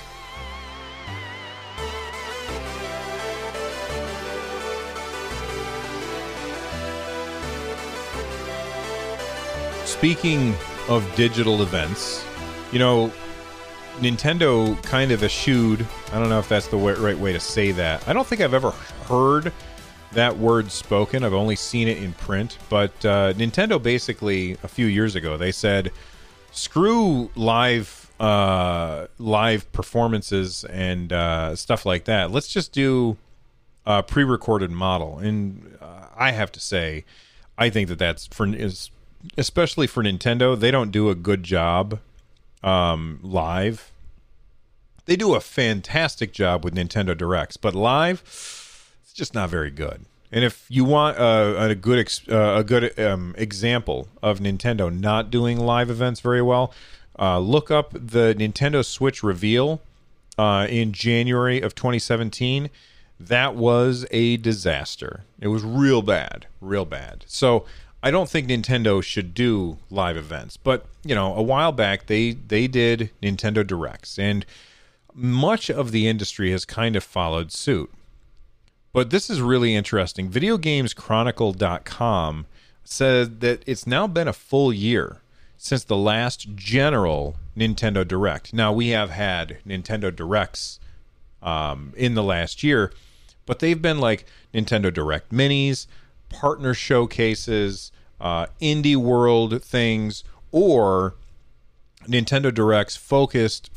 Speaking 9.85 10.55
of 10.87 11.05
digital 11.15 11.61
events, 11.61 12.25
you 12.71 12.79
know, 12.79 13.11
Nintendo 13.99 14.81
kind 14.83 15.11
of 15.11 15.23
eschewed. 15.23 15.85
I 16.11 16.19
don't 16.19 16.29
know 16.29 16.39
if 16.39 16.49
that's 16.49 16.67
the 16.67 16.77
right 16.77 17.17
way 17.17 17.33
to 17.33 17.39
say 17.39 17.71
that. 17.73 18.07
I 18.07 18.13
don't 18.13 18.25
think 18.25 18.41
I've 18.41 18.53
ever 18.53 18.71
heard 18.71 19.51
that 20.13 20.37
word 20.37 20.71
spoken. 20.71 21.23
I've 21.23 21.33
only 21.33 21.55
seen 21.55 21.87
it 21.87 21.97
in 22.01 22.13
print. 22.13 22.57
But 22.69 22.93
uh, 23.05 23.33
Nintendo 23.33 23.81
basically 23.81 24.53
a 24.63 24.67
few 24.67 24.85
years 24.85 25.15
ago 25.15 25.37
they 25.37 25.51
said, 25.51 25.91
"Screw 26.51 27.29
live 27.35 28.11
uh, 28.19 29.07
live 29.17 29.71
performances 29.71 30.63
and 30.65 31.11
uh, 31.13 31.55
stuff 31.55 31.85
like 31.85 32.05
that. 32.05 32.31
Let's 32.31 32.47
just 32.47 32.71
do 32.71 33.17
a 33.85 34.03
pre-recorded 34.03 34.71
model." 34.71 35.19
And 35.19 35.77
uh, 35.81 36.07
I 36.15 36.31
have 36.31 36.51
to 36.53 36.59
say, 36.59 37.05
I 37.57 37.69
think 37.69 37.87
that 37.89 37.99
that's 37.99 38.27
for 38.27 38.47
is 38.47 38.91
especially 39.37 39.87
for 39.87 40.03
Nintendo. 40.03 40.59
They 40.59 40.71
don't 40.71 40.91
do 40.91 41.09
a 41.09 41.15
good 41.15 41.43
job 41.43 41.99
um, 42.63 43.19
live. 43.21 43.91
They 45.05 45.15
do 45.15 45.35
a 45.35 45.41
fantastic 45.41 46.31
job 46.31 46.63
with 46.63 46.75
Nintendo 46.75 47.17
Directs, 47.17 47.57
but 47.57 47.75
live, 47.75 48.21
it's 49.03 49.13
just 49.13 49.33
not 49.33 49.49
very 49.49 49.71
good. 49.71 50.05
And 50.31 50.45
if 50.45 50.65
you 50.69 50.85
want 50.85 51.17
a, 51.17 51.71
a 51.71 51.75
good 51.75 51.99
ex, 51.99 52.21
uh, 52.29 52.55
a 52.57 52.63
good 52.63 52.97
um, 52.99 53.35
example 53.37 54.07
of 54.23 54.39
Nintendo 54.39 54.93
not 54.93 55.29
doing 55.29 55.59
live 55.59 55.89
events 55.89 56.21
very 56.21 56.41
well, 56.41 56.73
uh, 57.19 57.39
look 57.39 57.69
up 57.69 57.91
the 57.91 58.33
Nintendo 58.37 58.85
Switch 58.85 59.21
reveal 59.21 59.81
uh, 60.37 60.67
in 60.69 60.93
January 60.93 61.59
of 61.59 61.75
2017. 61.75 62.69
That 63.19 63.55
was 63.55 64.05
a 64.11 64.37
disaster. 64.37 65.23
It 65.39 65.49
was 65.49 65.63
real 65.63 66.01
bad, 66.01 66.47
real 66.61 66.85
bad. 66.85 67.25
So 67.27 67.65
I 68.03 68.11
don't 68.11 68.29
think 68.29 68.47
Nintendo 68.47 69.03
should 69.03 69.33
do 69.33 69.77
live 69.89 70.17
events, 70.17 70.57
but 70.57 70.85
you 71.03 71.15
know, 71.15 71.35
a 71.35 71.41
while 71.41 71.71
back 71.71 72.07
they 72.07 72.31
they 72.31 72.67
did 72.67 73.11
Nintendo 73.21 73.65
Directs, 73.65 74.17
and 74.17 74.45
much 75.13 75.69
of 75.69 75.91
the 75.91 76.07
industry 76.07 76.51
has 76.51 76.65
kind 76.65 76.95
of 76.95 77.03
followed 77.03 77.51
suit. 77.51 77.91
But 78.93 79.09
this 79.09 79.29
is 79.29 79.41
really 79.41 79.75
interesting. 79.75 80.29
VideoGamesChronicle.com 80.29 82.45
said 82.83 83.39
that 83.39 83.63
it's 83.65 83.87
now 83.87 84.05
been 84.07 84.27
a 84.27 84.33
full 84.33 84.73
year 84.73 85.21
since 85.57 85.83
the 85.83 85.95
last 85.95 86.55
general 86.55 87.37
Nintendo 87.55 88.07
Direct. 88.07 88.53
Now 88.53 88.73
we 88.73 88.89
have 88.89 89.11
had 89.11 89.59
Nintendo 89.65 90.13
Directs 90.13 90.79
um, 91.41 91.93
in 91.95 92.15
the 92.15 92.23
last 92.23 92.63
year, 92.63 92.91
but 93.45 93.59
they've 93.59 93.81
been 93.81 93.99
like 93.99 94.25
Nintendo 94.53 94.93
Direct 94.93 95.31
Minis, 95.31 95.87
partner 96.31 96.73
showcases, 96.73 97.91
uh, 98.19 98.47
indie 98.61 98.95
world 98.95 99.63
things, 99.63 100.23
or 100.51 101.15
Nintendo 102.07 102.53
Directs 102.53 102.95
focused 102.95 103.69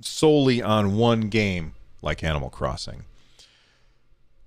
solely 0.00 0.62
on 0.62 0.96
one 0.96 1.28
game 1.28 1.74
like 2.02 2.24
Animal 2.24 2.50
Crossing. 2.50 3.04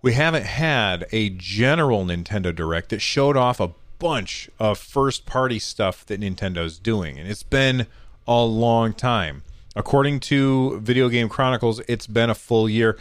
We 0.01 0.13
haven't 0.13 0.45
had 0.45 1.05
a 1.11 1.29
general 1.29 2.05
Nintendo 2.05 2.53
Direct 2.53 2.89
that 2.89 2.99
showed 2.99 3.37
off 3.37 3.59
a 3.59 3.71
bunch 3.97 4.49
of 4.59 4.77
first 4.77 5.25
party 5.25 5.57
stuff 5.57 6.05
that 6.05 6.19
Nintendo's 6.19 6.77
doing, 6.77 7.17
and 7.17 7.27
it's 7.27 7.43
been 7.43 7.87
a 8.27 8.43
long 8.43 8.93
time. 8.93 9.43
According 9.75 10.19
to 10.21 10.79
Video 10.79 11.09
Game 11.09 11.27
Chronicles, 11.27 11.81
it's 11.87 12.07
been 12.07 12.29
a 12.29 12.35
full 12.35 12.69
year. 12.69 12.97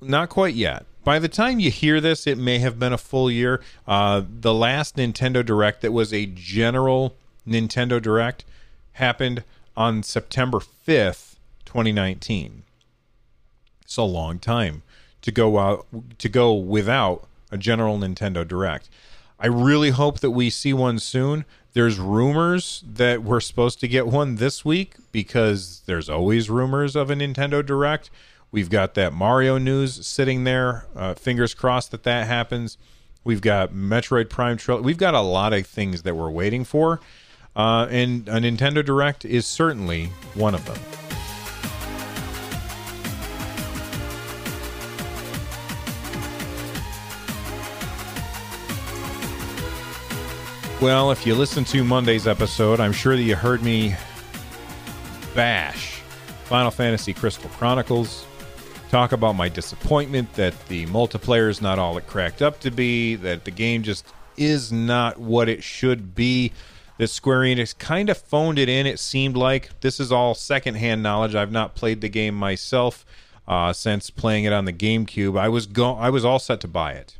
Not 0.00 0.28
quite 0.28 0.54
yet. 0.54 0.86
By 1.10 1.18
the 1.18 1.26
time 1.26 1.58
you 1.58 1.72
hear 1.72 2.00
this, 2.00 2.24
it 2.28 2.38
may 2.38 2.60
have 2.60 2.78
been 2.78 2.92
a 2.92 2.96
full 2.96 3.32
year. 3.32 3.60
Uh, 3.84 4.22
the 4.24 4.54
last 4.54 4.94
Nintendo 4.94 5.44
Direct 5.44 5.80
that 5.80 5.90
was 5.90 6.14
a 6.14 6.24
general 6.24 7.16
Nintendo 7.44 8.00
Direct 8.00 8.44
happened 8.92 9.42
on 9.76 10.04
September 10.04 10.60
5th, 10.60 11.34
2019. 11.64 12.62
It's 13.82 13.96
a 13.96 14.04
long 14.04 14.38
time 14.38 14.84
to 15.22 15.32
go 15.32 15.58
out 15.58 15.84
to 16.18 16.28
go 16.28 16.54
without 16.54 17.26
a 17.50 17.58
general 17.58 17.98
Nintendo 17.98 18.46
Direct. 18.46 18.88
I 19.40 19.48
really 19.48 19.90
hope 19.90 20.20
that 20.20 20.30
we 20.30 20.48
see 20.48 20.72
one 20.72 21.00
soon. 21.00 21.44
There's 21.72 21.98
rumors 21.98 22.84
that 22.86 23.24
we're 23.24 23.40
supposed 23.40 23.80
to 23.80 23.88
get 23.88 24.06
one 24.06 24.36
this 24.36 24.64
week 24.64 24.94
because 25.10 25.82
there's 25.86 26.08
always 26.08 26.48
rumors 26.48 26.94
of 26.94 27.10
a 27.10 27.16
Nintendo 27.16 27.66
Direct. 27.66 28.10
We've 28.52 28.70
got 28.70 28.94
that 28.94 29.12
Mario 29.12 29.58
news 29.58 30.06
sitting 30.06 30.44
there. 30.44 30.86
Uh, 30.96 31.14
fingers 31.14 31.54
crossed 31.54 31.92
that 31.92 32.02
that 32.02 32.26
happens. 32.26 32.78
We've 33.22 33.40
got 33.40 33.72
Metroid 33.72 34.28
Prime. 34.28 34.58
We've 34.82 34.98
got 34.98 35.14
a 35.14 35.20
lot 35.20 35.52
of 35.52 35.66
things 35.66 36.02
that 36.02 36.16
we're 36.16 36.30
waiting 36.30 36.64
for. 36.64 37.00
Uh, 37.54 37.86
and 37.90 38.28
a 38.28 38.40
Nintendo 38.40 38.84
Direct 38.84 39.24
is 39.24 39.46
certainly 39.46 40.06
one 40.34 40.54
of 40.54 40.64
them. 40.64 40.78
Well, 50.80 51.10
if 51.10 51.26
you 51.26 51.34
listened 51.34 51.66
to 51.68 51.84
Monday's 51.84 52.26
episode, 52.26 52.80
I'm 52.80 52.92
sure 52.92 53.14
that 53.14 53.22
you 53.22 53.36
heard 53.36 53.62
me 53.62 53.94
bash 55.34 56.00
Final 56.44 56.70
Fantasy 56.70 57.12
Crystal 57.12 57.50
Chronicles, 57.50 58.24
talk 58.90 59.12
about 59.12 59.36
my 59.36 59.48
disappointment 59.48 60.34
that 60.34 60.66
the 60.66 60.84
multiplayer 60.86 61.48
is 61.48 61.62
not 61.62 61.78
all 61.78 61.96
it 61.96 62.08
cracked 62.08 62.42
up 62.42 62.58
to 62.58 62.72
be, 62.72 63.14
that 63.14 63.44
the 63.44 63.50
game 63.52 63.84
just 63.84 64.04
is 64.36 64.72
not 64.72 65.18
what 65.18 65.48
it 65.48 65.62
should 65.62 66.14
be. 66.14 66.52
That 66.98 67.08
Square 67.08 67.40
Enix 67.42 67.76
kind 67.78 68.10
of 68.10 68.18
phoned 68.18 68.58
it 68.58 68.68
in. 68.68 68.86
It 68.86 68.98
seemed 68.98 69.36
like 69.36 69.80
this 69.80 70.00
is 70.00 70.10
all 70.10 70.34
secondhand 70.34 71.02
knowledge. 71.02 71.36
I've 71.36 71.52
not 71.52 71.76
played 71.76 72.00
the 72.00 72.08
game 72.08 72.34
myself 72.34 73.06
uh, 73.46 73.72
since 73.72 74.10
playing 74.10 74.44
it 74.44 74.52
on 74.52 74.64
the 74.64 74.72
GameCube. 74.72 75.38
I 75.38 75.48
was 75.48 75.66
go- 75.66 75.94
I 75.94 76.10
was 76.10 76.24
all 76.24 76.40
set 76.40 76.60
to 76.60 76.68
buy 76.68 76.92
it. 76.92 77.16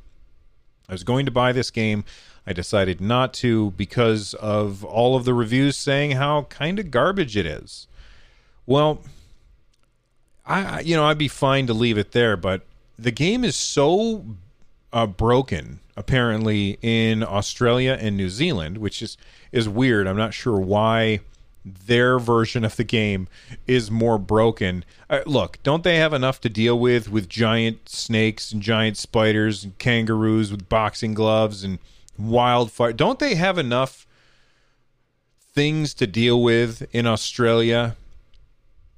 I 0.89 0.93
was 0.93 1.05
going 1.05 1.25
to 1.25 1.33
buy 1.33 1.53
this 1.53 1.71
game. 1.71 2.05
I 2.47 2.53
decided 2.53 3.01
not 3.01 3.33
to 3.35 3.71
because 3.73 4.35
of 4.35 4.85
all 4.85 5.15
of 5.15 5.25
the 5.25 5.35
reviews 5.35 5.77
saying 5.77 6.13
how 6.13 6.43
kind 6.43 6.81
of 6.81 6.91
garbage 6.91 7.37
it 7.37 7.47
is. 7.47 7.87
Well, 8.67 9.03
I 10.47 10.81
you 10.81 10.97
know 10.97 11.05
I'd 11.05 11.19
be 11.19 11.29
fine 11.29 11.67
to 11.67 11.75
leave 11.75 11.99
it 11.99 12.13
there, 12.13 12.37
but 12.37 12.63
the 12.99 13.11
game 13.11 13.45
is 13.45 13.57
so 13.57 14.25
uh, 14.93 15.07
broken 15.07 15.81
apparently 15.97 16.79
in 16.81 17.23
Australia 17.23 17.97
and 18.01 18.17
New 18.17 18.29
Zealand, 18.29 18.79
which 18.79 19.03
is 19.03 19.17
is 19.53 19.69
weird. 19.69 20.07
I'm 20.07 20.17
not 20.17 20.35
sure 20.35 20.59
why 20.59 21.21
their 21.65 22.19
version 22.19 22.65
of 22.65 22.77
the 22.77 22.85
game 22.85 23.29
is 23.67 23.91
more 23.91 24.19
broken. 24.19 24.85
Uh, 25.11 25.21
look, 25.27 25.63
don't 25.63 25.85
they 25.85 25.97
have 25.97 26.15
enough 26.15 26.41
to 26.41 26.49
deal 26.49 26.79
with 26.79 27.11
with 27.11 27.29
giant 27.29 27.89
snakes 27.89 28.51
and 28.53 28.63
giant 28.63 28.97
spiders 28.97 29.65
and 29.65 29.77
kangaroos 29.79 30.51
with 30.51 30.69
boxing 30.69 31.15
gloves 31.15 31.63
and 31.63 31.79
wildfire. 32.19 32.93
Don't 32.93 33.19
they 33.19 33.35
have 33.35 33.59
enough 33.59 34.07
things 35.53 35.93
to 35.95 36.07
deal 36.07 36.43
with 36.43 36.87
in 36.93 37.07
Australia 37.07 37.97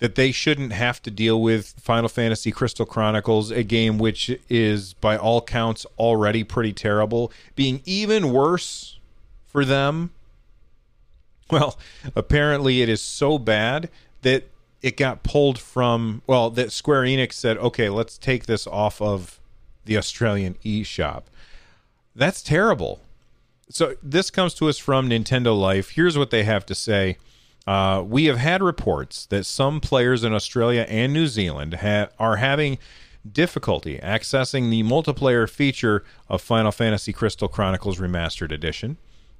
that 0.02 0.16
they 0.16 0.32
shouldn't 0.32 0.72
have 0.72 1.00
to 1.00 1.12
deal 1.12 1.40
with 1.40 1.74
Final 1.78 2.08
Fantasy 2.08 2.50
Crystal 2.50 2.84
Chronicles, 2.84 3.52
a 3.52 3.62
game 3.62 3.98
which 3.98 4.36
is 4.48 4.94
by 4.94 5.16
all 5.16 5.40
counts 5.40 5.86
already 5.96 6.42
pretty 6.42 6.72
terrible, 6.72 7.30
being 7.54 7.80
even 7.84 8.32
worse 8.32 8.98
for 9.46 9.64
them? 9.64 10.10
Well, 11.52 11.78
apparently 12.16 12.82
it 12.82 12.88
is 12.88 13.00
so 13.00 13.38
bad 13.38 13.90
that 14.22 14.48
it 14.80 14.96
got 14.96 15.22
pulled 15.22 15.58
from 15.58 16.22
well 16.26 16.50
that 16.50 16.72
Square 16.72 17.02
Enix 17.02 17.34
said, 17.34 17.56
"Okay, 17.58 17.88
let's 17.88 18.18
take 18.18 18.46
this 18.46 18.66
off 18.66 19.00
of 19.00 19.38
the 19.84 19.96
Australian 19.96 20.56
eShop." 20.64 21.24
That's 22.16 22.42
terrible 22.42 23.02
so 23.68 23.94
this 24.02 24.30
comes 24.30 24.54
to 24.54 24.68
us 24.68 24.78
from 24.78 25.08
Nintendo 25.08 25.58
Life. 25.58 25.90
Here's 25.90 26.18
what 26.18 26.30
they 26.30 26.44
have 26.44 26.66
to 26.66 26.74
say. 26.74 27.16
Uh, 27.66 28.02
we 28.04 28.24
have 28.24 28.38
had 28.38 28.62
reports 28.62 29.26
that 29.26 29.46
some 29.46 29.80
players 29.80 30.24
in 30.24 30.32
Australia 30.32 30.84
and 30.88 31.12
New 31.12 31.26
Zealand 31.26 31.74
ha- 31.74 32.08
are 32.18 32.36
having 32.36 32.78
difficulty 33.30 33.98
accessing 33.98 34.68
the 34.68 34.82
multiplayer 34.82 35.48
feature 35.48 36.02
of 36.28 36.42
Final 36.42 36.72
Fantasy 36.72 37.12
Crystal 37.12 37.48
Chronicles 37.48 37.98
Remastered 37.98 38.50
Edition. 38.50 38.96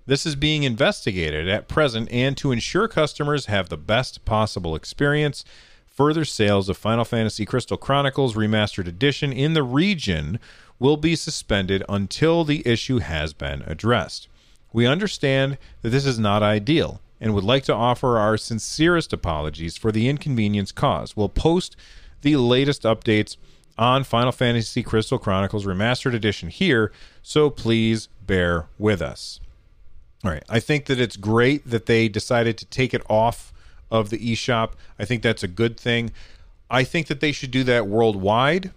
This 0.07 0.25
is 0.25 0.37
being 0.37 0.63
investigated 0.63 1.49
at 1.49 1.69
present, 1.69 2.11
and 2.11 2.37
to 2.37 2.53
ensure 2.53 2.89
customers 2.89 3.47
have 3.47 3.69
the 3.69 3.77
best 3.77 4.25
possible 4.25 4.75
experience, 4.75 5.45
further 5.87 6.25
sales 6.25 6.69
of 6.69 6.77
Final 6.77 7.05
Fantasy 7.05 7.45
Crystal 7.45 7.77
Chronicles 7.77 8.35
Remastered 8.35 8.87
Edition 8.87 9.33
in 9.33 9.55
the 9.55 9.63
region 9.63 10.39
will 10.79 10.97
be 10.97 11.15
suspended 11.15 11.85
until 11.89 12.45
the 12.45 12.67
issue 12.67 12.99
has 12.99 13.33
been 13.33 13.63
addressed. 13.67 14.29
We 14.73 14.87
understand 14.87 15.59
that 15.83 15.91
this 15.91 16.07
is 16.07 16.19
not 16.19 16.43
ideal 16.43 17.01
and 17.23 17.33
would 17.33 17.45
like 17.45 17.63
to 17.63 17.73
offer 17.73 18.19
our 18.19 18.37
sincerest 18.37 19.13
apologies 19.13 19.77
for 19.77 19.93
the 19.93 20.09
inconvenience 20.09 20.73
caused. 20.73 21.17
We'll 21.17 21.29
post 21.29 21.77
the 22.23 22.37
latest 22.37 22.83
updates 22.83 23.37
on 23.79 24.03
Final 24.03 24.33
Fantasy 24.33 24.83
Crystal 24.83 25.21
Chronicles 25.21 25.65
Remastered 25.65 26.15
Edition 26.15 26.49
here, 26.49 26.91
so 27.23 27.49
please 27.49 28.09
bear 28.27 28.67
with 28.77 29.01
us. 29.01 29.39
All 30.25 30.33
right. 30.33 30.43
I 30.49 30.59
think 30.59 30.87
that 30.87 31.01
it's 31.01 31.17
great 31.17 31.69
that 31.69 31.87
they 31.87 32.09
decided 32.09 32.59
to 32.59 32.67
take 32.67 32.93
it 32.93 33.03
off 33.09 33.53
of 33.89 34.11
the 34.11 34.19
eShop. 34.19 34.73
I 34.99 35.05
think 35.05 35.23
that's 35.23 35.45
a 35.45 35.49
good 35.49 35.79
thing. 35.79 36.11
I 36.69 36.83
think 36.83 37.07
that 37.07 37.21
they 37.21 37.31
should 37.31 37.53
do 37.53 37.63
that 37.65 37.87
worldwide. 37.87 38.73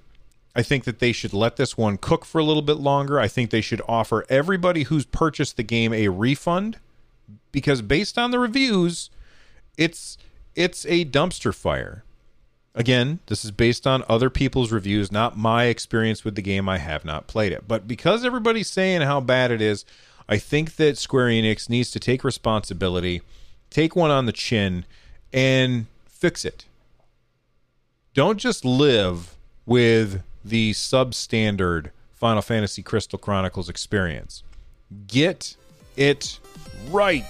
I 0.55 0.62
think 0.62 0.84
that 0.84 0.99
they 0.99 1.12
should 1.12 1.34
let 1.34 1.55
this 1.55 1.77
one 1.77 1.97
cook 1.97 2.25
for 2.25 2.38
a 2.39 2.43
little 2.43 2.62
bit 2.62 2.77
longer. 2.77 3.19
I 3.19 3.27
think 3.27 3.49
they 3.49 3.62
should 3.62 3.81
offer 3.88 4.23
everybody 4.29 4.84
who's 4.84 5.05
purchased 5.05 5.58
the 5.58 5.63
game 5.63 5.93
a 5.93 6.10
refund 6.10 6.77
because 7.51 7.81
based 7.81 8.17
on 8.17 8.31
the 8.31 8.39
reviews, 8.39 9.09
it's 9.77 10.17
it's 10.55 10.85
a 10.85 11.05
dumpster 11.05 11.53
fire. 11.53 12.03
Again, 12.73 13.19
this 13.27 13.45
is 13.45 13.51
based 13.51 13.88
on 13.88 14.03
other 14.09 14.29
people's 14.29 14.71
reviews, 14.71 15.11
not 15.11 15.38
my 15.38 15.65
experience 15.65 16.25
with 16.25 16.35
the 16.35 16.41
game. 16.41 16.67
I 16.67 16.77
have 16.77 17.05
not 17.05 17.27
played 17.27 17.53
it. 17.53 17.67
But 17.67 17.88
because 17.88 18.25
everybody's 18.25 18.69
saying 18.69 19.01
how 19.01 19.21
bad 19.21 19.49
it 19.49 19.61
is, 19.61 19.85
I 20.27 20.38
think 20.38 20.75
that 20.75 20.97
Square 20.97 21.27
Enix 21.27 21.69
needs 21.69 21.89
to 21.91 21.99
take 21.99 22.23
responsibility, 22.23 23.21
take 23.69 23.95
one 23.95 24.11
on 24.11 24.25
the 24.25 24.33
chin, 24.33 24.85
and 25.31 25.85
fix 26.05 26.43
it. 26.43 26.65
Don't 28.13 28.39
just 28.39 28.65
live 28.65 29.35
with 29.65 30.21
the 30.43 30.71
substandard 30.71 31.91
Final 32.13 32.41
Fantasy 32.41 32.81
Crystal 32.81 33.19
Chronicles 33.19 33.69
experience. 33.69 34.43
Get 35.07 35.55
it 35.97 36.39
right. 36.89 37.23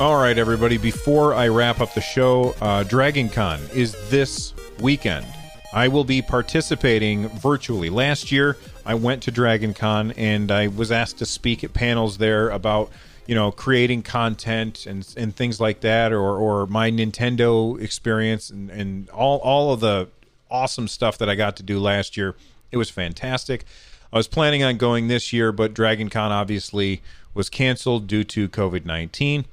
All 0.00 0.16
right, 0.16 0.38
everybody. 0.38 0.78
Before 0.78 1.34
I 1.34 1.48
wrap 1.48 1.80
up 1.80 1.92
the 1.92 2.00
show, 2.00 2.54
uh, 2.62 2.84
Dragon 2.84 3.28
Con 3.28 3.60
is 3.74 3.94
this 4.08 4.54
weekend. 4.80 5.26
I 5.74 5.88
will 5.88 6.04
be 6.04 6.22
participating 6.22 7.28
virtually. 7.28 7.90
Last 7.90 8.32
year, 8.32 8.56
I 8.86 8.94
went 8.94 9.22
to 9.24 9.30
Dragon 9.30 9.74
Con 9.74 10.12
and 10.12 10.50
I 10.50 10.68
was 10.68 10.90
asked 10.90 11.18
to 11.18 11.26
speak 11.26 11.62
at 11.62 11.74
panels 11.74 12.16
there 12.16 12.48
about, 12.48 12.90
you 13.26 13.34
know, 13.34 13.50
creating 13.50 14.02
content 14.02 14.86
and, 14.86 15.06
and 15.16 15.34
things 15.34 15.60
like 15.60 15.80
that, 15.80 16.12
or, 16.12 16.36
or 16.36 16.66
my 16.66 16.90
Nintendo 16.90 17.80
experience 17.80 18.50
and, 18.50 18.70
and 18.70 19.08
all, 19.10 19.38
all 19.38 19.72
of 19.72 19.80
the 19.80 20.08
awesome 20.50 20.88
stuff 20.88 21.16
that 21.18 21.28
I 21.28 21.34
got 21.34 21.56
to 21.56 21.62
do 21.62 21.78
last 21.78 22.16
year. 22.16 22.34
It 22.72 22.76
was 22.76 22.90
fantastic. 22.90 23.64
I 24.12 24.16
was 24.16 24.26
planning 24.26 24.62
on 24.62 24.76
going 24.76 25.08
this 25.08 25.32
year, 25.32 25.52
but 25.52 25.74
Dragon 25.74 26.08
Con 26.08 26.32
obviously 26.32 27.02
was 27.32 27.48
canceled 27.48 28.06
due 28.06 28.24
to 28.24 28.48
COVID 28.48 28.84
19. 28.84 29.46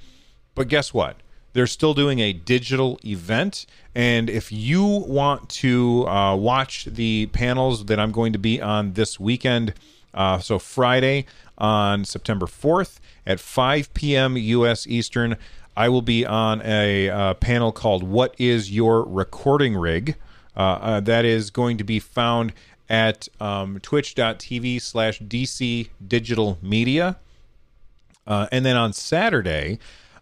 But 0.55 0.67
guess 0.67 0.93
what? 0.93 1.17
They're 1.53 1.67
still 1.67 1.93
doing 1.93 2.19
a 2.19 2.33
digital 2.33 2.99
event. 3.05 3.65
And 3.95 4.29
if 4.29 4.51
you 4.51 4.85
want 4.85 5.49
to 5.49 6.07
uh, 6.07 6.35
watch 6.35 6.85
the 6.85 7.27
panels 7.27 7.85
that 7.85 7.99
I'm 7.99 8.11
going 8.11 8.33
to 8.33 8.39
be 8.39 8.61
on 8.61 8.93
this 8.93 9.19
weekend, 9.19 9.73
uh, 10.13 10.39
so 10.39 10.59
Friday 10.59 11.25
on 11.57 12.05
September 12.05 12.45
4th 12.45 12.99
at 13.25 13.39
5 13.39 13.93
p.m. 13.93 14.37
U.S. 14.37 14.87
Eastern, 14.87 15.37
I 15.75 15.89
will 15.89 16.01
be 16.01 16.25
on 16.25 16.61
a 16.63 17.09
uh, 17.09 17.33
panel 17.35 17.71
called 17.71 18.03
What 18.03 18.35
is 18.37 18.71
Your 18.71 19.03
Recording 19.03 19.75
Rig? 19.75 20.15
Uh, 20.55 20.59
uh, 20.59 20.99
that 21.01 21.23
is 21.23 21.51
going 21.51 21.77
to 21.77 21.83
be 21.83 21.99
found 21.99 22.53
at 22.89 23.27
um, 23.39 23.79
twitch.tv 23.81 24.81
slash 24.81 25.19
DC 25.19 25.89
Digital 26.05 26.57
Media. 26.61 27.17
Uh, 28.25 28.47
and 28.51 28.65
then 28.65 28.75
on 28.75 28.91
Saturday, 28.93 29.77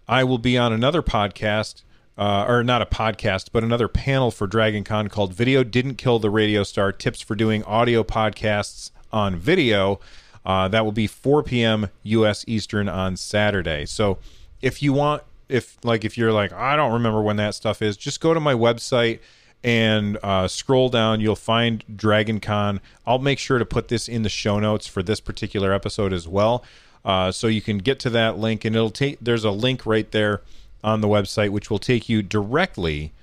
I 0.08 0.24
will 0.24 0.38
be 0.38 0.58
on 0.58 0.74
another 0.74 1.02
podcast, 1.02 1.84
uh, 2.18 2.46
or 2.48 2.64
not 2.64 2.82
a 2.82 2.86
podcast, 2.86 3.50
but 3.52 3.64
another 3.64 3.88
panel 3.88 4.30
for 4.30 4.48
Dragon 4.48 4.84
Con 4.84 5.08
called 5.08 5.34
Video 5.34 5.64
Didn't 5.64 5.96
Kill 5.96 6.20
the 6.20 6.30
Radio 6.30 6.64
Star 6.64 6.92
Tips 6.92 7.22
for 7.22 7.36
Doing 7.36 7.64
Audio 7.64 8.04
Podcasts 8.04 8.92
on 9.16 9.36
Video. 9.38 10.00
Uh, 10.46 10.68
that 10.68 10.86
will 10.86 10.92
be 10.92 11.08
4 11.08 11.42
p.m. 11.42 11.90
U.S. 12.04 12.46
Eastern 12.48 12.88
on 12.88 13.18
Saturday. 13.18 13.86
So 13.88 14.20
if 14.62 14.84
you 14.84 14.94
want, 14.94 15.24
if 15.50 15.78
like, 15.84 16.06
if 16.06 16.18
you're 16.18 16.32
like, 16.32 16.54
I 16.54 16.76
don't 16.76 16.94
remember 16.94 17.22
when 17.22 17.38
that 17.38 17.56
stuff 17.56 17.82
is, 17.82 17.98
just 17.98 18.20
go 18.22 18.34
to 18.34 18.40
my 18.40 18.54
website 18.54 19.20
and 19.64 20.20
uh, 20.22 20.48
scroll 20.48 20.90
down. 20.90 21.22
You'll 21.22 21.36
find 21.36 21.84
Dragon 21.96 22.40
Con. 22.40 22.80
I'll 23.08 23.18
make 23.18 23.40
sure 23.40 23.58
to 23.58 23.66
put 23.66 23.88
this 23.88 24.08
in 24.08 24.22
the 24.22 24.30
show 24.30 24.60
notes 24.60 24.86
for 24.86 25.02
this 25.02 25.20
particular 25.20 25.74
episode 25.74 26.14
as 26.14 26.28
well. 26.28 26.64
Uh, 27.04 27.32
so 27.32 27.48
you 27.48 27.62
can 27.62 27.80
get 27.80 28.00
to 28.00 28.10
that 28.12 28.38
link, 28.38 28.66
and 28.66 28.76
it'll 28.76 28.92
take. 28.92 29.18
There's 29.22 29.44
a 29.44 29.52
link 29.52 29.86
right 29.86 30.12
there 30.12 30.42
on 30.84 31.02
the 31.02 31.08
website, 31.08 31.50
which 31.50 31.72
will 31.72 31.80
take 31.80 32.08
you 32.08 32.22
directly 32.22 33.14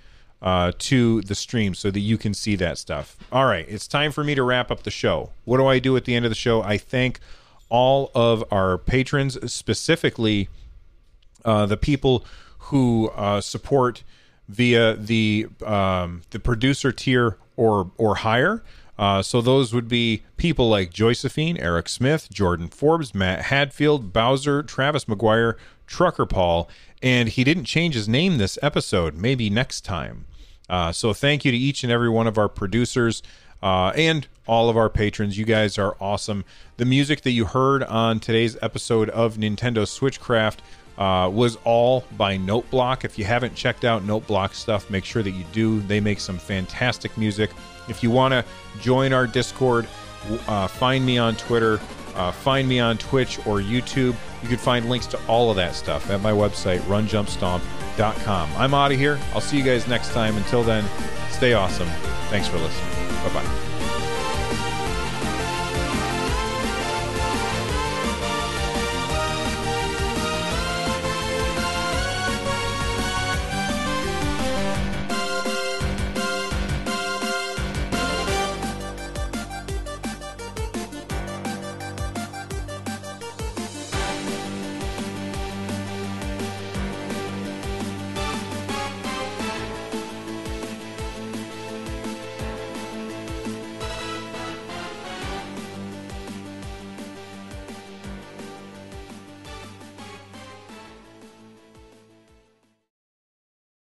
uh, 0.43 0.73
to 0.79 1.23
the 1.23 1.35
stream, 1.35 1.75
so 1.75 1.91
that 1.91 2.01
you 2.01 2.19
can 2.19 2.35
see 2.35 2.57
that 2.57 2.77
stuff. 2.77 3.17
All 3.31 3.47
right, 3.47 3.65
it's 3.69 3.87
time 3.87 4.13
for 4.13 4.25
me 4.25 4.35
to 4.35 4.43
wrap 4.43 4.71
up 4.71 4.83
the 4.83 4.91
show. 4.91 5.31
What 5.45 5.59
do 5.59 5.67
I 5.67 5.79
do 5.79 5.97
at 5.97 6.05
the 6.05 6.15
end 6.15 6.25
of 6.25 6.31
the 6.31 6.37
show? 6.37 6.63
I 6.63 6.77
thank 6.77 7.21
all 7.69 8.11
of 8.15 8.45
our 8.51 8.77
patrons, 8.77 9.39
specifically 9.51 10.49
uh, 11.45 11.67
the 11.67 11.77
people 11.77 12.25
who 12.59 13.11
uh, 13.17 13.41
support 13.41 14.03
via 14.49 14.95
the 14.97 15.47
um, 15.65 16.23
the 16.31 16.39
producer 16.39 16.93
tier 16.93 17.39
or 17.57 17.91
or 17.97 18.17
higher. 18.17 18.63
Uh, 18.99 19.23
so 19.23 19.41
those 19.41 19.73
would 19.73 19.89
be 19.89 20.23
people 20.37 20.69
like 20.69 20.93
Josephine, 20.93 21.57
Eric 21.57 21.89
Smith, 21.89 22.29
Jordan 22.31 22.69
Forbes, 22.69 23.15
Matt 23.15 23.47
Hadfield, 23.47 24.13
Bowser, 24.13 24.63
Travis 24.63 25.07
McGuire, 25.07 25.55
Trucker 25.87 26.27
Paul, 26.27 26.69
and 27.03 27.31
he 27.31 27.43
didn't 27.43 27.65
change 27.65 27.95
his 27.95 28.09
name 28.09 28.39
this 28.39 28.59
episode. 28.63 29.17
Maybe 29.17 29.49
next 29.49 29.81
time. 29.81 30.27
Uh, 30.69 30.93
so 30.93 31.13
thank 31.13 31.45
you 31.45 31.51
to 31.51 31.57
each 31.57 31.83
and 31.83 31.93
every 31.93 32.09
one 32.09 32.27
of 32.27 32.39
our 32.39 32.49
producers 32.49 33.23
uh, 33.63 33.93
and 33.95 34.27
all 34.47 34.69
of 34.69 34.77
our 34.77 34.89
patrons. 34.89 35.39
You 35.39 35.45
guys 35.45 35.79
are 35.79 35.97
awesome. 36.01 36.45
The 36.77 36.85
music 36.85 37.23
that 37.23 37.31
you 37.31 37.45
heard 37.45 37.83
on 37.85 38.21
today's 38.21 38.57
episode 38.63 39.09
of 39.11 39.37
Nintendo 39.37 39.87
Switchcraft 39.87 40.59
uh, 40.99 41.29
was 41.29 41.57
all 41.65 42.05
by 42.17 42.37
Noteblock. 42.37 43.05
If 43.05 43.19
you 43.19 43.25
haven't 43.25 43.55
checked 43.55 43.85
out 43.85 44.03
Noteblock 44.03 44.55
stuff, 44.55 44.91
make 44.91 45.05
sure 45.05 45.23
that 45.23 45.31
you 45.31 45.45
do. 45.53 45.81
They 45.81 46.01
make 46.01 46.21
some 46.21 46.39
fantastic 46.39 47.17
music. 47.17 47.51
If 47.89 48.03
you 48.03 48.11
want 48.11 48.33
to 48.33 48.45
join 48.81 49.13
our 49.13 49.27
Discord, 49.27 49.87
uh, 50.47 50.67
find 50.67 51.05
me 51.05 51.19
on 51.19 51.37
Twitter, 51.37 51.81
uh, 52.15 52.33
find 52.33 52.69
me 52.69 52.79
on 52.79 52.99
Twitch 52.99 53.39
or 53.47 53.61
YouTube. 53.61 54.15
You 54.43 54.49
can 54.49 54.59
find 54.59 54.89
links 54.89 55.07
to 55.09 55.27
all 55.27 55.51
of 55.51 55.57
that 55.57 55.75
stuff 55.75 56.11
at 56.11 56.21
my 56.21 56.33
website, 56.33 56.81
runjumpstomp.com. 56.81 58.51
I'm 58.57 58.75
out 58.75 58.93
of 58.93 58.99
here. 58.99 59.19
I'll 59.35 59.41
see 59.41 59.57
you 59.57 59.65
guys 59.65 59.87
next 59.87 60.13
time. 60.13 60.37
Until 60.37 60.63
then, 60.63 60.85
stay 61.31 61.53
awesome. 61.53 61.89
Thanks 62.29 62.49
for 62.49 62.59
listening. 62.59 63.09
Bye 63.25 63.35
bye. 63.35 63.72